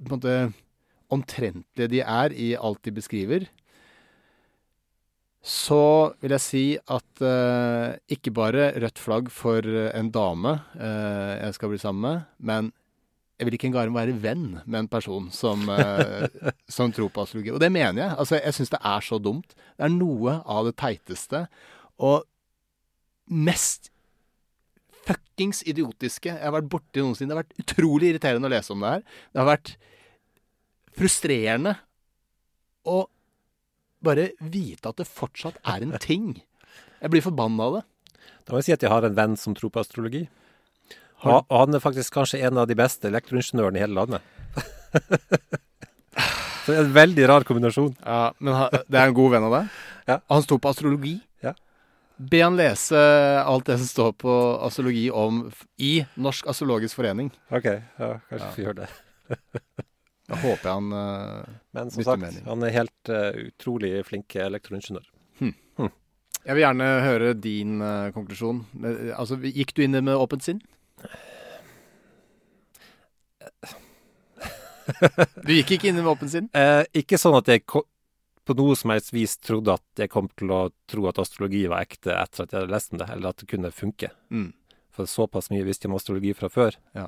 [0.00, 0.34] på en måte
[1.10, 3.48] omtrentlige de er i alt de beskriver,
[5.40, 11.56] så vil jeg si at eh, ikke bare rødt flagg for en dame eh, jeg
[11.56, 12.68] skal bli sammen med, men
[13.40, 16.28] jeg vil ikke engang være venn med en person som, eh,
[16.68, 17.54] som tror på astrologi.
[17.54, 18.16] Og det mener jeg.
[18.20, 19.54] Altså, jeg syns det er så dumt.
[19.56, 21.46] Det er noe av det teiteste
[21.96, 22.28] og
[23.26, 23.90] mest
[25.06, 27.30] fuckings idiotiske jeg har vært borti noensinne.
[27.32, 29.06] Det har vært utrolig irriterende å lese om det her.
[29.32, 29.72] Det har vært
[31.00, 31.76] frustrerende
[32.88, 33.04] å
[34.04, 36.34] bare vite at det fortsatt er en ting.
[37.00, 37.86] Jeg blir forbanna av det.
[38.44, 40.26] Da må jeg si at jeg har en venn som tror på astrologi.
[41.20, 44.22] Og, han er faktisk kanskje en av de beste elektroingeniørene i hele landet.
[46.64, 47.92] Så det er en veldig rar kombinasjon.
[48.00, 48.56] Ja, Men
[48.88, 49.76] det er en god venn av deg?
[50.08, 50.16] Ja.
[50.32, 51.18] Han sto på astrologi?
[52.20, 52.98] Be han lese
[53.40, 54.32] alt det som står på
[54.66, 55.46] astrologi om
[55.80, 57.30] i Norsk astrologisk forening.
[57.48, 58.90] Ok, ja, kanskje vi gjør det.
[60.30, 62.44] Da håper jeg han uh, Men som sagt, mening.
[62.46, 65.08] han er helt uh, utrolig flink elektroingeniør.
[66.40, 68.62] Jeg vil gjerne høre din uh, konklusjon.
[69.16, 70.62] Altså, gikk du inn med åpent sinn?
[75.46, 76.46] Du gikk ikke inn med åpent sinn?
[76.96, 77.62] Ikke sånn at jeg
[78.50, 81.86] på noe som helst vis trodde at jeg kom til å tro at astrologi var
[81.86, 84.10] ekte etter at jeg hadde lest om det, eller at det kunne funke.
[84.34, 84.50] Mm.
[84.96, 86.78] For såpass mye visste jeg om astrologi fra før.
[86.98, 87.06] Ja.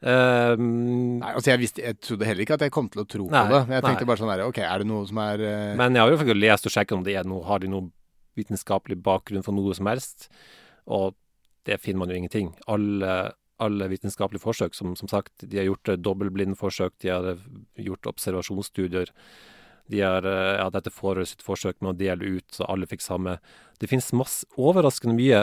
[0.00, 3.26] Um, Nei, altså jeg, visste, jeg trodde heller ikke at jeg kom til å tro
[3.28, 3.64] Nei, på det.
[3.74, 4.08] Jeg tenkte nei.
[4.08, 5.74] bare sånn her, OK, er det noe som er uh...
[5.76, 7.90] Men jeg har jo faktisk lest og sjekket om det er noe, har de noen
[8.38, 10.30] vitenskapelig bakgrunn for noe som helst,
[10.88, 11.18] og
[11.68, 12.54] det finner man jo ingenting.
[12.72, 13.16] Alle,
[13.60, 17.42] alle vitenskapelige forsøk, som, som sagt, de har gjort dobbeltblindforsøk, de har
[17.76, 19.12] gjort observasjonsstudier,
[19.90, 23.04] de har eh, ja, dette foråret sitt forsøk med å dele ut så alle fikk
[23.04, 23.38] samme.
[23.80, 25.42] Det finnes masse, overraskende mye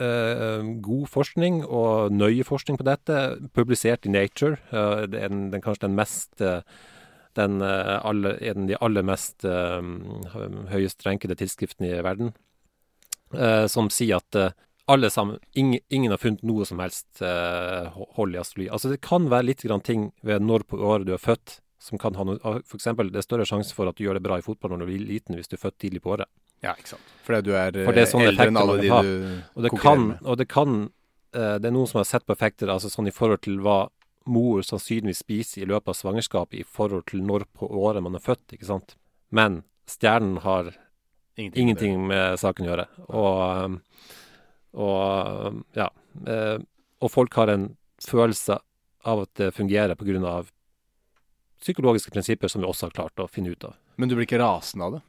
[0.00, 3.20] eh, god forskning og nøye forskning på dette,
[3.56, 4.58] publisert i Nature.
[4.70, 6.60] Eh, er den, den, kanskje den mest eh,
[7.38, 9.46] den, eh, alle, en av de aller mest
[10.72, 12.34] høyest renkede tidsskriftene i verden,
[13.72, 14.36] som sier at
[14.92, 18.70] alle sammen, ingen, ingen har funnet noe som helst eh, hold i astrologi.
[18.72, 21.98] Altså Det kan være litt grann ting ved når på året du er født, som
[21.98, 24.24] kan ha noe ah, For eksempel, det er større sjanse for at du gjør det
[24.24, 26.30] bra i fotball når du er liten hvis du er født tidlig på året.
[26.62, 27.14] Ja, ikke sant.
[27.26, 28.92] Fordi du er, For det er eh, sånne eldre enn alle de du
[29.58, 30.22] Og det konkurrerer kan, med.
[30.22, 30.76] og det kan
[31.34, 33.80] eh, Det er noen som har sett på effekter altså sånn i forhold til hva
[34.30, 38.22] mor sannsynligvis spiser i løpet av svangerskapet i forhold til når på året man er
[38.22, 38.94] født, ikke sant.
[39.34, 40.70] Men stjernen har
[41.34, 41.62] Ingenting.
[41.64, 42.84] ingenting med saken å gjøre.
[43.08, 43.80] Og, um,
[44.78, 45.88] og um, ja.
[46.28, 46.58] eh,
[47.02, 48.60] Og folk har en følelse
[49.02, 50.52] av at det fungerer av
[51.62, 53.76] psykologiske prinsipper som vi også har klart å finne ut av.
[53.96, 55.02] Men du blir ikke rasende av det?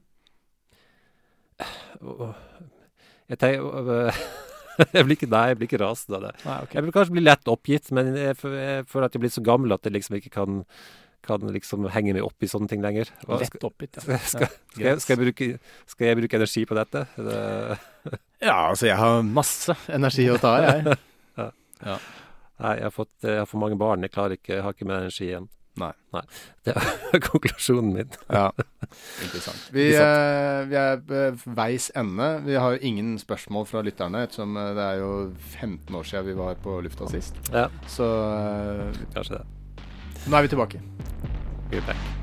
[3.29, 4.17] Jeg, tenker,
[4.97, 6.33] jeg blir ikke Nei, jeg blir ikke rasende av det.
[6.47, 6.77] Nei, okay.
[6.79, 9.45] Jeg vil kanskje bli lett oppgitt, men jeg, jeg føler at jeg er blitt så
[9.45, 10.59] gammel at jeg liksom ikke kan,
[11.25, 13.11] kan liksom henge meg opp i sånne ting lenger.
[13.23, 14.03] Hva- Lett Skal, oppgitt, ja.
[14.33, 15.49] skal, skal, jeg, skal, jeg bruke,
[15.93, 17.05] skal jeg bruke energi på dette?
[17.17, 17.39] Det,
[18.43, 20.97] Ja, altså jeg har masse energi å ta av, jeg.
[22.59, 24.03] nei, jeg har fått jeg har for mange barn.
[24.03, 25.47] Jeg klarer ikke, jeg har ikke mer energi igjen.
[25.81, 25.91] Nei.
[26.65, 28.11] Det er konklusjonen min.
[28.29, 28.51] Ja,
[29.23, 29.63] interessant.
[29.73, 32.27] Vi, eh, vi er ved veis ende.
[32.45, 35.11] Vi har jo ingen spørsmål fra lytterne, ettersom eh, det er jo
[35.57, 37.39] 15 år siden vi var på lufta sist.
[37.51, 39.87] Ja, Så eh, kanskje det.
[40.29, 40.83] nå er vi tilbake.
[41.71, 42.22] We're back.